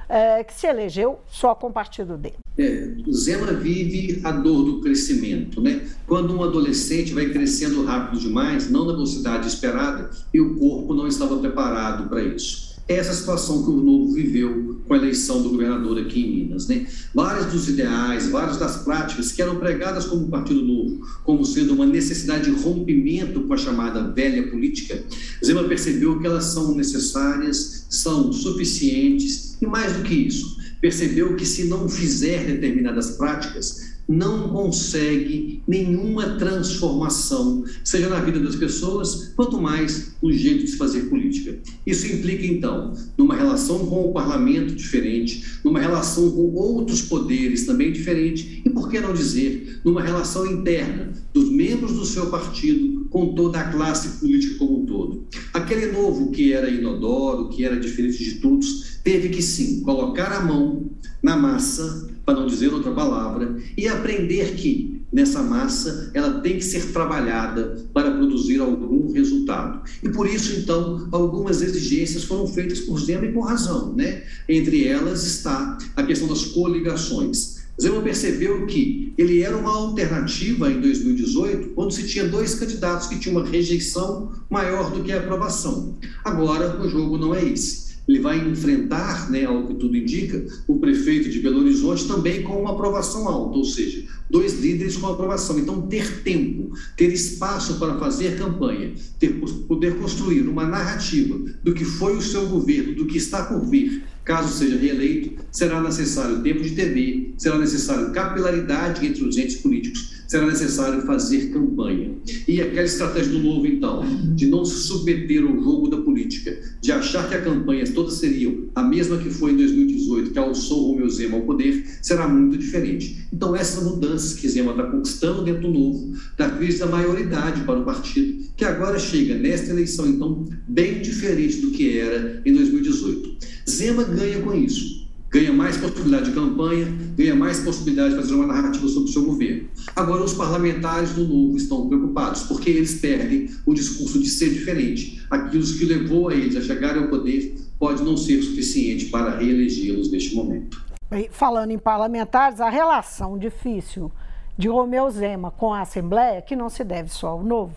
é, 0.08 0.42
que 0.42 0.54
se 0.54 0.66
elegeu 0.66 1.20
só 1.28 1.54
com 1.54 1.68
o 1.68 1.72
partido 1.72 2.16
dele. 2.16 2.36
É, 2.56 2.90
Zema 3.12 3.52
vive 3.52 4.20
a 4.24 4.32
dor 4.32 4.64
do 4.64 4.80
crescimento. 4.80 5.60
Né? 5.60 5.86
Quando 6.06 6.34
um 6.34 6.42
adolescente 6.42 7.12
vai 7.12 7.26
crescendo 7.26 7.84
rápido 7.84 8.20
demais, 8.20 8.70
não 8.70 8.86
na 8.86 8.92
velocidade 8.92 9.46
esperada, 9.46 10.10
e 10.32 10.40
o 10.40 10.56
corpo 10.56 10.94
não 10.94 11.06
estava 11.06 11.36
preparado 11.38 12.08
para 12.08 12.22
isso 12.22 12.68
essa 12.88 13.12
situação 13.12 13.62
que 13.62 13.70
o 13.70 13.76
Novo 13.76 14.14
viveu 14.14 14.80
com 14.86 14.94
a 14.94 14.96
eleição 14.96 15.42
do 15.42 15.50
governador 15.50 15.98
aqui 15.98 16.20
em 16.20 16.36
Minas. 16.36 16.66
Né? 16.66 16.86
Vários 17.14 17.52
dos 17.52 17.68
ideais, 17.68 18.30
várias 18.30 18.56
das 18.56 18.78
práticas 18.78 19.30
que 19.30 19.42
eram 19.42 19.56
pregadas 19.56 20.06
como 20.06 20.28
Partido 20.28 20.62
Novo, 20.62 21.06
como 21.22 21.44
sendo 21.44 21.74
uma 21.74 21.84
necessidade 21.84 22.50
de 22.50 22.62
rompimento 22.62 23.42
com 23.42 23.52
a 23.52 23.58
chamada 23.58 24.10
velha 24.10 24.50
política, 24.50 25.04
Zema 25.44 25.64
percebeu 25.64 26.18
que 26.18 26.26
elas 26.26 26.44
são 26.44 26.74
necessárias, 26.74 27.86
são 27.90 28.32
suficientes 28.32 29.47
e 29.60 29.66
mais 29.66 29.96
do 29.96 30.02
que 30.02 30.14
isso, 30.14 30.56
percebeu 30.80 31.36
que 31.36 31.44
se 31.44 31.64
não 31.64 31.88
fizer 31.88 32.46
determinadas 32.46 33.12
práticas, 33.12 33.98
não 34.08 34.48
consegue 34.48 35.62
nenhuma 35.68 36.38
transformação, 36.38 37.62
seja 37.84 38.08
na 38.08 38.20
vida 38.20 38.40
das 38.40 38.56
pessoas, 38.56 39.34
quanto 39.36 39.60
mais 39.60 40.14
no 40.22 40.32
jeito 40.32 40.64
de 40.64 40.70
se 40.70 40.78
fazer 40.78 41.02
política. 41.10 41.58
Isso 41.86 42.06
implica, 42.06 42.46
então, 42.46 42.94
numa 43.18 43.36
relação 43.36 43.80
com 43.86 44.08
o 44.08 44.12
parlamento 44.12 44.74
diferente, 44.74 45.44
numa 45.62 45.78
relação 45.78 46.30
com 46.30 46.54
outros 46.54 47.02
poderes 47.02 47.66
também 47.66 47.92
diferente, 47.92 48.62
e 48.64 48.70
por 48.70 48.88
que 48.88 48.98
não 48.98 49.12
dizer, 49.12 49.80
numa 49.84 50.02
relação 50.02 50.46
interna 50.46 51.12
dos 51.34 51.50
membros 51.50 51.92
do 51.92 52.06
seu 52.06 52.30
partido 52.30 52.97
com 53.10 53.34
toda 53.34 53.60
a 53.60 53.70
classe 53.70 54.20
política 54.20 54.58
como 54.58 54.82
um 54.82 54.86
todo. 54.86 55.26
Aquele 55.52 55.92
novo 55.92 56.30
que 56.30 56.52
era 56.52 56.70
inodoro, 56.70 57.48
que 57.48 57.64
era 57.64 57.78
diferente 57.78 58.22
de 58.22 58.34
todos, 58.36 58.98
teve 59.02 59.28
que 59.28 59.42
sim 59.42 59.80
colocar 59.80 60.32
a 60.32 60.44
mão 60.44 60.90
na 61.22 61.36
massa 61.36 62.08
para 62.28 62.40
não 62.40 62.46
dizer 62.46 62.74
outra 62.74 62.92
palavra, 62.92 63.56
e 63.74 63.88
aprender 63.88 64.54
que 64.54 65.00
nessa 65.10 65.42
massa 65.42 66.10
ela 66.12 66.40
tem 66.40 66.58
que 66.58 66.64
ser 66.64 66.92
trabalhada 66.92 67.86
para 67.94 68.10
produzir 68.10 68.60
algum 68.60 69.10
resultado. 69.10 69.82
E 70.02 70.10
por 70.10 70.26
isso, 70.26 70.60
então, 70.60 71.08
algumas 71.10 71.62
exigências 71.62 72.24
foram 72.24 72.46
feitas 72.46 72.80
por 72.80 73.00
Zema 73.00 73.24
e 73.24 73.32
com 73.32 73.40
razão. 73.40 73.94
Né? 73.94 74.24
Entre 74.46 74.86
elas 74.86 75.24
está 75.24 75.78
a 75.96 76.02
questão 76.02 76.28
das 76.28 76.44
coligações. 76.44 77.57
Zema 77.80 78.00
percebeu 78.02 78.66
que 78.66 79.12
ele 79.16 79.42
era 79.42 79.56
uma 79.56 79.72
alternativa 79.72 80.70
em 80.70 80.80
2018, 80.80 81.68
quando 81.70 81.92
se 81.92 82.06
tinha 82.06 82.28
dois 82.28 82.54
candidatos 82.54 83.06
que 83.06 83.18
tinham 83.18 83.40
uma 83.40 83.48
rejeição 83.48 84.32
maior 84.50 84.90
do 84.90 85.02
que 85.02 85.12
a 85.12 85.18
aprovação. 85.18 85.96
Agora, 86.24 86.80
o 86.80 86.88
jogo 86.88 87.16
não 87.16 87.34
é 87.34 87.44
esse 87.44 87.88
ele 88.08 88.20
vai 88.20 88.38
enfrentar, 88.38 89.30
né, 89.30 89.44
ao 89.44 89.66
que 89.66 89.74
tudo 89.74 89.94
indica, 89.94 90.46
o 90.66 90.78
prefeito 90.78 91.28
de 91.28 91.40
Belo 91.40 91.60
Horizonte 91.60 92.08
também 92.08 92.42
com 92.42 92.62
uma 92.62 92.72
aprovação 92.72 93.28
alta, 93.28 93.58
ou 93.58 93.64
seja, 93.64 94.02
dois 94.30 94.58
líderes 94.58 94.96
com 94.96 95.08
aprovação. 95.08 95.58
Então, 95.58 95.82
ter 95.82 96.22
tempo, 96.22 96.72
ter 96.96 97.12
espaço 97.12 97.78
para 97.78 97.98
fazer 97.98 98.38
campanha, 98.38 98.94
ter, 99.18 99.38
poder 99.68 99.98
construir 99.98 100.48
uma 100.48 100.66
narrativa 100.66 101.38
do 101.62 101.74
que 101.74 101.84
foi 101.84 102.16
o 102.16 102.22
seu 102.22 102.46
governo, 102.46 102.94
do 102.94 103.06
que 103.06 103.18
está 103.18 103.44
por 103.44 103.60
vir, 103.66 104.02
caso 104.28 104.52
seja 104.52 104.76
reeleito, 104.76 105.42
será 105.50 105.82
necessário 105.82 106.42
tempo 106.42 106.62
de 106.62 106.72
TV, 106.72 107.32
será 107.38 107.58
necessário 107.58 108.12
capilaridade 108.12 109.06
entre 109.06 109.24
os 109.24 109.38
entes 109.38 109.56
políticos 109.56 110.18
será 110.28 110.46
necessário 110.46 111.00
fazer 111.06 111.50
campanha. 111.50 112.14
E 112.46 112.60
aquela 112.60 112.84
estratégia 112.84 113.32
do 113.32 113.38
novo, 113.38 113.66
então, 113.66 114.04
de 114.36 114.46
não 114.46 114.62
se 114.62 114.82
submeter 114.82 115.42
ao 115.42 115.58
jogo 115.58 115.88
da 115.88 115.96
política, 115.96 116.56
de 116.82 116.92
achar 116.92 117.26
que 117.28 117.34
a 117.34 117.40
campanha 117.40 117.90
todas 117.90 118.14
seriam 118.14 118.68
a 118.74 118.82
mesma 118.82 119.16
que 119.16 119.30
foi 119.30 119.52
em 119.52 119.56
2018, 119.56 120.30
que 120.30 120.38
alçou 120.38 120.92
Romeu 120.92 121.08
Zema 121.08 121.38
ao 121.38 121.44
poder, 121.44 121.82
será 122.02 122.28
muito 122.28 122.58
diferente. 122.58 123.26
Então, 123.32 123.56
essas 123.56 123.82
mudanças 123.82 124.34
que 124.34 124.46
Zema 124.46 124.72
está 124.72 124.84
conquistando 124.84 125.42
dentro 125.42 125.62
do 125.62 125.70
novo, 125.70 126.12
da 126.36 126.50
crise 126.50 126.78
da 126.78 126.86
maioridade 126.86 127.62
para 127.62 127.80
o 127.80 127.84
partido, 127.84 128.46
que 128.54 128.66
agora 128.66 128.98
chega 128.98 129.34
nesta 129.34 129.70
eleição, 129.70 130.06
então, 130.06 130.44
bem 130.68 131.00
diferente 131.00 131.56
do 131.62 131.70
que 131.70 131.98
era 131.98 132.42
em 132.44 132.52
2018. 132.52 133.38
Zema 133.68 134.04
ganha 134.04 134.40
com 134.40 134.54
isso 134.54 135.08
ganha 135.30 135.52
mais 135.52 135.76
possibilidade 135.76 136.30
de 136.30 136.34
campanha, 136.34 136.86
ganha 137.14 137.34
mais 137.34 137.60
possibilidade 137.60 138.10
de 138.10 138.16
fazer 138.16 138.34
uma 138.34 138.46
narrativa 138.46 138.88
sobre 138.88 139.10
o 139.10 139.12
seu 139.12 139.24
governo. 139.24 139.68
Agora, 139.94 140.22
os 140.22 140.32
parlamentares 140.34 141.12
do 141.12 141.26
Novo 141.26 141.56
estão 141.56 141.86
preocupados, 141.86 142.44
porque 142.44 142.70
eles 142.70 143.00
perdem 143.00 143.50
o 143.66 143.74
discurso 143.74 144.18
de 144.18 144.28
ser 144.28 144.50
diferente. 144.50 145.22
Aquilo 145.30 145.62
que 145.62 145.84
levou 145.84 146.28
a 146.28 146.34
eles 146.34 146.56
a 146.56 146.62
chegarem 146.62 147.02
ao 147.02 147.08
poder 147.08 147.54
pode 147.78 148.02
não 148.02 148.16
ser 148.16 148.42
suficiente 148.42 149.06
para 149.06 149.36
reelegê-los 149.36 150.10
neste 150.10 150.34
momento. 150.34 150.82
Falando 151.30 151.70
em 151.70 151.78
parlamentares, 151.78 152.60
a 152.60 152.68
relação 152.68 153.38
difícil 153.38 154.10
de 154.56 154.68
Romeu 154.68 155.08
Zema 155.10 155.50
com 155.50 155.72
a 155.72 155.82
Assembleia, 155.82 156.42
que 156.42 156.56
não 156.56 156.68
se 156.68 156.82
deve 156.82 157.10
só 157.10 157.28
ao 157.28 157.44
Novo, 157.44 157.76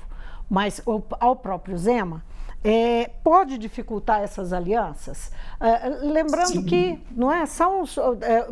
mas 0.50 0.82
ao 1.20 1.36
próprio 1.36 1.78
Zema, 1.78 2.24
é, 2.64 3.10
pode 3.24 3.58
dificultar 3.58 4.22
essas 4.22 4.54
alianças? 4.54 5.32
É, 5.60 5.90
lembrando 6.04 6.48
Sim. 6.48 6.64
que 6.64 7.00
não 7.16 7.32
é, 7.32 7.46
são 7.46 7.82
os, 7.82 7.98
é, 7.98 8.48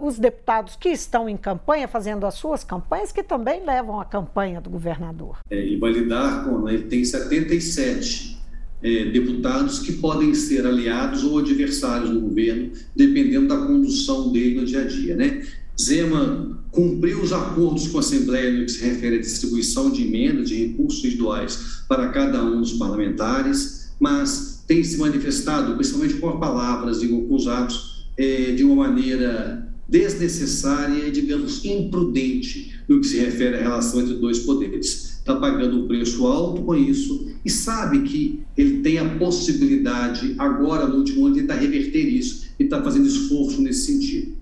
os, 0.00 0.18
deputados 0.18 0.76
que 0.76 0.88
estão 0.88 1.28
em 1.28 1.36
campanha, 1.36 1.86
fazendo 1.86 2.26
as 2.26 2.34
suas 2.34 2.64
campanhas, 2.64 3.12
que 3.12 3.22
também 3.22 3.64
levam 3.64 4.00
a 4.00 4.04
campanha 4.04 4.60
do 4.60 4.70
governador. 4.70 5.38
É, 5.50 5.56
ele 5.56 5.78
vai 5.78 5.92
lidar 5.92 6.44
com, 6.44 6.58
né, 6.62 6.74
ele 6.74 6.84
tem 6.84 7.04
77 7.04 8.40
é, 8.82 9.04
deputados 9.06 9.78
que 9.78 9.92
podem 9.92 10.34
ser 10.34 10.66
aliados 10.66 11.22
ou 11.22 11.38
adversários 11.38 12.10
do 12.10 12.20
governo, 12.20 12.72
dependendo 12.96 13.48
da 13.48 13.56
condução 13.56 14.32
dele 14.32 14.60
no 14.60 14.66
dia 14.66 14.82
a 14.82 14.84
dia. 14.84 15.14
Né? 15.14 15.42
Zema 15.80 16.58
cumpriu 16.70 17.22
os 17.22 17.32
acordos 17.32 17.88
com 17.88 17.98
a 17.98 18.00
Assembleia 18.00 18.52
no 18.52 18.64
que 18.64 18.72
se 18.72 18.84
refere 18.84 19.16
à 19.16 19.20
distribuição 19.20 19.90
de 19.90 20.02
emendas 20.02 20.48
de 20.48 20.66
recursos 20.66 21.02
residuais 21.02 21.82
para 21.88 22.08
cada 22.08 22.42
um 22.44 22.60
dos 22.60 22.74
parlamentares, 22.74 23.92
mas 24.00 24.64
tem 24.66 24.82
se 24.82 24.96
manifestado, 24.96 25.74
principalmente 25.74 26.14
com 26.14 26.38
palavras, 26.38 27.00
digo, 27.00 27.22
com 27.26 27.34
os 27.34 27.46
atos, 27.46 28.06
de 28.56 28.64
uma 28.64 28.88
maneira 28.88 29.68
desnecessária 29.88 31.08
e, 31.08 31.10
digamos, 31.10 31.64
imprudente 31.64 32.72
no 32.88 33.00
que 33.00 33.06
se 33.06 33.18
refere 33.18 33.56
à 33.56 33.60
relação 33.60 34.00
entre 34.00 34.14
dois 34.14 34.38
poderes. 34.38 35.18
Está 35.18 35.36
pagando 35.36 35.84
um 35.84 35.86
preço 35.86 36.26
alto 36.26 36.62
com 36.62 36.74
isso 36.74 37.28
e 37.44 37.50
sabe 37.50 38.02
que 38.02 38.40
ele 38.56 38.78
tem 38.78 38.98
a 38.98 39.08
possibilidade, 39.16 40.34
agora 40.38 40.86
no 40.86 40.98
último 40.98 41.26
ano, 41.26 41.34
de 41.34 41.42
tentar 41.42 41.56
reverter 41.56 42.06
isso 42.08 42.46
e 42.58 42.64
está 42.64 42.82
fazendo 42.82 43.06
esforço 43.06 43.60
nesse 43.60 43.86
sentido. 43.86 44.32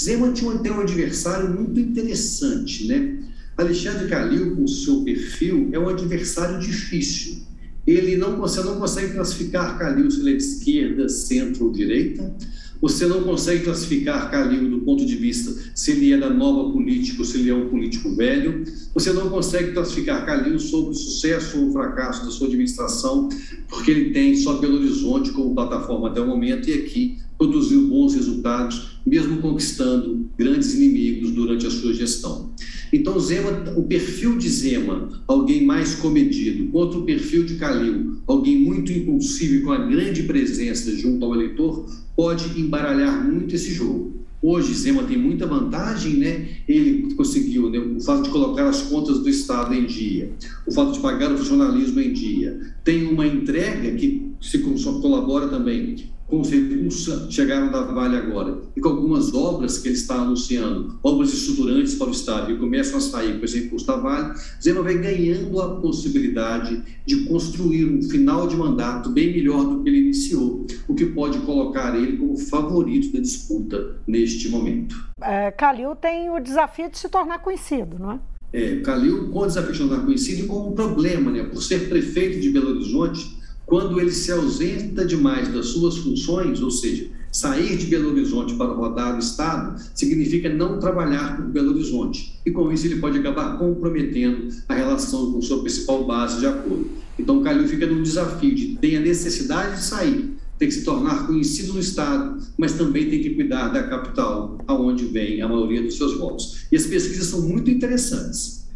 Zema 0.00 0.32
tinha 0.32 0.56
tem 0.58 0.72
um 0.72 0.80
adversário 0.80 1.50
muito 1.50 1.78
interessante, 1.78 2.86
né? 2.86 3.18
Alexandre 3.56 4.08
Calil, 4.08 4.54
com 4.54 4.64
o 4.64 4.68
seu 4.68 5.02
perfil, 5.02 5.68
é 5.72 5.78
um 5.78 5.88
adversário 5.88 6.60
difícil. 6.60 7.38
Ele 7.84 8.16
não, 8.16 8.36
você 8.36 8.62
não 8.62 8.78
consegue 8.78 9.14
classificar 9.14 9.76
Calil 9.78 10.10
se 10.10 10.20
ele 10.20 10.34
é 10.34 10.36
de 10.36 10.42
esquerda, 10.42 11.08
centro 11.08 11.66
ou 11.66 11.72
direita. 11.72 12.32
Você 12.80 13.06
não 13.06 13.22
consegue 13.22 13.64
classificar 13.64 14.30
Calil 14.30 14.70
do 14.70 14.80
ponto 14.80 15.04
de 15.04 15.16
vista 15.16 15.54
se 15.74 15.92
ele 15.92 16.12
é 16.12 16.18
da 16.18 16.30
nova 16.30 16.72
política 16.72 17.18
ou 17.18 17.24
se 17.24 17.38
ele 17.38 17.50
é 17.50 17.54
um 17.54 17.68
político 17.68 18.14
velho. 18.14 18.64
Você 18.94 19.12
não 19.12 19.28
consegue 19.28 19.72
classificar 19.72 20.24
Calil 20.24 20.58
sobre 20.58 20.90
o 20.90 20.94
sucesso 20.94 21.58
ou 21.58 21.68
o 21.68 21.72
fracasso 21.72 22.24
da 22.24 22.30
sua 22.30 22.46
administração, 22.46 23.28
porque 23.68 23.90
ele 23.90 24.10
tem 24.10 24.36
só 24.36 24.58
Belo 24.58 24.76
Horizonte 24.76 25.30
como 25.32 25.54
plataforma 25.54 26.08
até 26.08 26.20
o 26.20 26.26
momento 26.26 26.68
e 26.68 26.74
aqui 26.74 27.18
produziu 27.36 27.88
bons 27.88 28.14
resultados, 28.14 29.00
mesmo 29.06 29.40
conquistando 29.40 30.27
grandes 30.38 30.74
inimigos 30.74 31.32
durante 31.32 31.66
a 31.66 31.70
sua 31.70 31.92
gestão. 31.92 32.52
Então, 32.92 33.18
Zema, 33.18 33.72
o 33.76 33.82
perfil 33.82 34.38
de 34.38 34.48
Zema, 34.48 35.08
alguém 35.26 35.66
mais 35.66 35.96
comedido, 35.96 36.70
contra 36.70 36.98
o 36.98 37.04
perfil 37.04 37.44
de 37.44 37.56
Calil, 37.56 38.18
alguém 38.26 38.58
muito 38.58 38.92
impulsivo 38.92 39.56
e 39.56 39.60
com 39.62 39.72
a 39.72 39.84
grande 39.84 40.22
presença 40.22 40.96
junto 40.96 41.24
ao 41.24 41.34
eleitor, 41.34 41.86
pode 42.16 42.58
embaralhar 42.58 43.26
muito 43.28 43.54
esse 43.56 43.72
jogo. 43.72 44.16
Hoje, 44.40 44.72
Zema 44.72 45.02
tem 45.02 45.18
muita 45.18 45.46
vantagem, 45.46 46.14
né? 46.14 46.46
Ele 46.68 47.12
conseguiu 47.14 47.68
né? 47.68 47.78
o 47.80 48.00
fato 48.00 48.22
de 48.22 48.30
colocar 48.30 48.68
as 48.68 48.82
contas 48.82 49.18
do 49.18 49.28
Estado 49.28 49.74
em 49.74 49.84
dia, 49.84 50.30
o 50.64 50.70
fato 50.70 50.92
de 50.92 51.00
pagar 51.00 51.32
o 51.32 51.36
funcionalismo 51.36 52.00
em 52.00 52.12
dia. 52.12 52.60
Tem 52.84 53.04
uma 53.04 53.26
entrega 53.26 53.90
que 53.96 54.30
se 54.40 54.58
colabora 54.58 55.48
também 55.48 56.06
com 56.28 56.40
os 56.40 56.50
recursos 56.50 57.32
chegaram 57.34 57.72
da 57.72 57.82
Vale 57.82 58.16
agora 58.16 58.58
e 58.76 58.80
com 58.80 58.90
algumas 58.90 59.32
obras 59.34 59.78
que 59.78 59.88
ele 59.88 59.96
está 59.96 60.16
anunciando, 60.16 60.98
obras 61.02 61.32
estruturantes 61.32 61.94
para 61.94 62.08
o 62.08 62.12
Estado, 62.12 62.46
que 62.46 62.56
começam 62.56 62.98
a 62.98 63.00
sair 63.00 63.38
com 63.38 63.44
esse 63.44 63.60
recurso 63.60 63.86
da 63.86 63.96
Vale, 63.96 64.38
Zema 64.62 64.82
vai 64.82 64.98
ganhando 64.98 65.60
a 65.60 65.80
possibilidade 65.80 66.82
de 67.06 67.24
construir 67.24 67.86
um 67.86 68.02
final 68.02 68.46
de 68.46 68.56
mandato 68.56 69.10
bem 69.10 69.32
melhor 69.32 69.64
do 69.64 69.82
que 69.82 69.88
ele 69.88 70.00
iniciou, 70.00 70.66
o 70.86 70.94
que 70.94 71.06
pode 71.06 71.38
colocar 71.40 71.96
ele 71.96 72.18
como 72.18 72.36
favorito 72.36 73.12
da 73.12 73.20
disputa 73.20 73.96
neste 74.06 74.48
momento. 74.50 74.96
É, 75.20 75.50
Calil 75.50 75.96
tem 75.96 76.30
o 76.30 76.38
desafio 76.38 76.90
de 76.90 76.98
se 76.98 77.08
tornar 77.08 77.38
conhecido, 77.38 77.98
não 77.98 78.12
é? 78.12 78.20
É, 78.52 78.76
Calil 78.80 79.28
com 79.30 79.40
o 79.40 79.46
desafio 79.46 79.72
de 79.72 79.78
se 79.78 79.88
tornar 79.88 80.04
conhecido 80.04 80.44
e 80.44 80.46
com 80.46 80.68
um 80.68 80.72
problema, 80.72 81.30
né? 81.30 81.42
Por 81.44 81.62
ser 81.62 81.88
prefeito 81.88 82.40
de 82.40 82.50
Belo 82.50 82.70
Horizonte, 82.70 83.37
quando 83.68 84.00
ele 84.00 84.10
se 84.10 84.32
ausenta 84.32 85.04
demais 85.04 85.52
das 85.52 85.66
suas 85.66 85.98
funções, 85.98 86.62
ou 86.62 86.70
seja, 86.70 87.10
sair 87.30 87.76
de 87.76 87.84
Belo 87.84 88.12
Horizonte 88.12 88.54
para 88.54 88.72
rodar 88.72 89.14
o 89.14 89.18
Estado, 89.18 89.78
significa 89.94 90.48
não 90.48 90.78
trabalhar 90.78 91.36
por 91.36 91.44
Belo 91.44 91.72
Horizonte. 91.72 92.40
E 92.46 92.50
com 92.50 92.72
isso 92.72 92.86
ele 92.86 92.96
pode 92.96 93.18
acabar 93.18 93.58
comprometendo 93.58 94.48
a 94.66 94.74
relação 94.74 95.32
com 95.32 95.42
sua 95.42 95.60
principal 95.60 96.06
base 96.06 96.40
de 96.40 96.46
apoio. 96.46 96.90
Então, 97.18 97.40
o 97.40 97.44
Calil 97.44 97.68
fica 97.68 97.86
num 97.86 98.02
desafio 98.02 98.54
de 98.54 98.78
ter 98.78 98.96
a 98.96 99.00
necessidade 99.00 99.76
de 99.76 99.82
sair, 99.82 100.34
tem 100.58 100.68
que 100.68 100.74
se 100.74 100.82
tornar 100.82 101.26
conhecido 101.26 101.74
no 101.74 101.80
Estado, 101.80 102.42
mas 102.56 102.72
também 102.72 103.10
tem 103.10 103.20
que 103.20 103.34
cuidar 103.34 103.68
da 103.68 103.82
capital, 103.82 104.56
aonde 104.66 105.04
vem 105.04 105.42
a 105.42 105.48
maioria 105.48 105.82
dos 105.82 105.98
seus 105.98 106.16
votos. 106.16 106.64
E 106.72 106.76
as 106.76 106.86
pesquisas 106.86 107.26
são 107.26 107.42
muito 107.42 107.70
interessantes. 107.70 108.66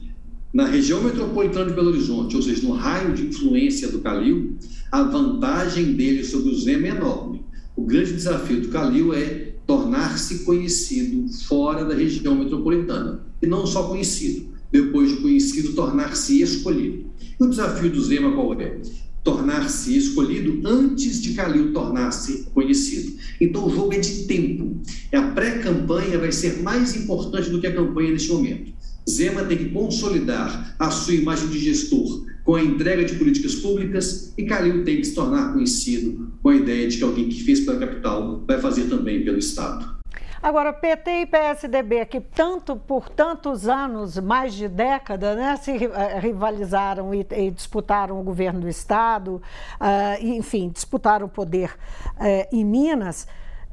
Na 0.52 0.66
região 0.66 1.02
metropolitana 1.02 1.70
de 1.70 1.74
Belo 1.74 1.88
Horizonte, 1.88 2.36
ou 2.36 2.42
seja, 2.42 2.60
no 2.66 2.74
raio 2.74 3.14
de 3.14 3.22
influência 3.22 3.88
do 3.88 4.00
Calil, 4.00 4.58
a 4.90 5.02
vantagem 5.02 5.94
dele 5.94 6.22
sobre 6.22 6.50
o 6.50 6.54
Zema 6.54 6.88
é 6.88 6.90
enorme. 6.90 7.42
O 7.74 7.86
grande 7.86 8.12
desafio 8.12 8.60
do 8.60 8.68
Calil 8.68 9.14
é 9.14 9.54
tornar-se 9.66 10.40
conhecido 10.40 11.26
fora 11.44 11.86
da 11.86 11.94
região 11.94 12.34
metropolitana. 12.34 13.24
E 13.40 13.46
não 13.46 13.66
só 13.66 13.84
conhecido, 13.84 14.48
depois 14.70 15.12
de 15.12 15.22
conhecido, 15.22 15.72
tornar-se 15.72 16.42
escolhido. 16.42 17.06
E 17.40 17.42
o 17.42 17.48
desafio 17.48 17.88
do 17.88 18.04
Zema 18.04 18.32
qual 18.32 18.52
é? 18.60 18.78
Tornar-se 19.24 19.96
escolhido 19.96 20.68
antes 20.68 21.22
de 21.22 21.32
Calil 21.32 21.72
tornar-se 21.72 22.42
conhecido. 22.52 23.16
Então 23.40 23.66
o 23.66 23.74
jogo 23.74 23.94
é 23.94 23.98
de 23.98 24.24
tempo. 24.24 24.82
A 25.14 25.22
pré-campanha 25.28 26.18
vai 26.18 26.30
ser 26.30 26.62
mais 26.62 26.94
importante 26.94 27.48
do 27.48 27.58
que 27.58 27.66
a 27.66 27.74
campanha 27.74 28.10
neste 28.10 28.30
momento. 28.30 28.81
Zema 29.08 29.44
tem 29.44 29.58
que 29.58 29.70
consolidar 29.70 30.74
a 30.78 30.90
sua 30.90 31.14
imagem 31.14 31.48
de 31.48 31.58
gestor 31.58 32.24
com 32.44 32.54
a 32.54 32.62
entrega 32.62 33.04
de 33.04 33.14
políticas 33.14 33.54
públicas 33.56 34.32
e 34.36 34.44
Calil 34.44 34.84
tem 34.84 34.96
que 34.96 35.04
se 35.04 35.14
tornar 35.14 35.52
conhecido 35.52 36.32
com 36.42 36.48
a 36.48 36.56
ideia 36.56 36.88
de 36.88 36.98
que 36.98 37.04
alguém 37.04 37.28
que 37.28 37.42
fez 37.42 37.60
pela 37.60 37.78
capital 37.78 38.42
vai 38.46 38.60
fazer 38.60 38.88
também 38.88 39.24
pelo 39.24 39.38
Estado. 39.38 40.02
Agora, 40.42 40.72
PT 40.72 41.10
e 41.20 41.26
PSDB, 41.26 42.04
que 42.04 42.20
tanto 42.20 42.74
por 42.74 43.08
tantos 43.08 43.68
anos, 43.68 44.18
mais 44.18 44.52
de 44.54 44.66
década, 44.66 45.36
né, 45.36 45.54
se 45.54 45.70
eh, 45.70 46.18
rivalizaram 46.18 47.14
e, 47.14 47.24
e 47.30 47.48
disputaram 47.52 48.20
o 48.20 48.24
governo 48.24 48.62
do 48.62 48.68
Estado, 48.68 49.40
uh, 49.80 50.20
enfim, 50.20 50.68
disputaram 50.68 51.26
o 51.26 51.28
poder 51.28 51.70
uh, 52.16 52.48
em 52.50 52.64
Minas, 52.64 53.28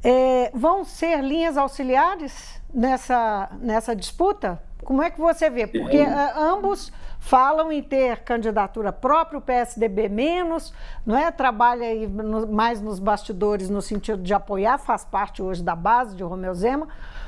uh, 0.05 0.55
vão 0.55 0.85
ser 0.85 1.23
linhas 1.23 1.57
auxiliares 1.57 2.61
nessa, 2.71 3.49
nessa 3.59 3.95
disputa? 3.95 4.61
Como 4.83 5.01
é 5.03 5.09
que 5.09 5.19
você 5.19 5.49
vê? 5.49 5.67
Porque 5.67 6.01
uh, 6.01 6.39
ambos 6.39 6.91
falam 7.19 7.71
em 7.71 7.81
ter 7.83 8.19
candidatura 8.19 8.91
própria, 8.91 9.37
o 9.37 9.41
PSDB 9.41 10.07
menos, 10.09 10.73
não 11.05 11.17
é? 11.17 11.29
Trabalha 11.31 11.85
aí 11.85 12.07
no, 12.07 12.47
mais 12.47 12.81
nos 12.81 12.97
bastidores 12.97 13.69
no 13.69 13.81
sentido 13.81 14.21
de 14.21 14.33
apoiar, 14.33 14.77
faz 14.77 15.03
parte 15.03 15.41
hoje 15.41 15.61
da 15.61 15.75
base 15.75 16.15
de 16.15 16.23
Romeu 16.23 16.53
Zema, 16.53 16.87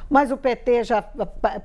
mas 0.10 0.32
o 0.32 0.38
PT 0.38 0.86
já 0.86 1.02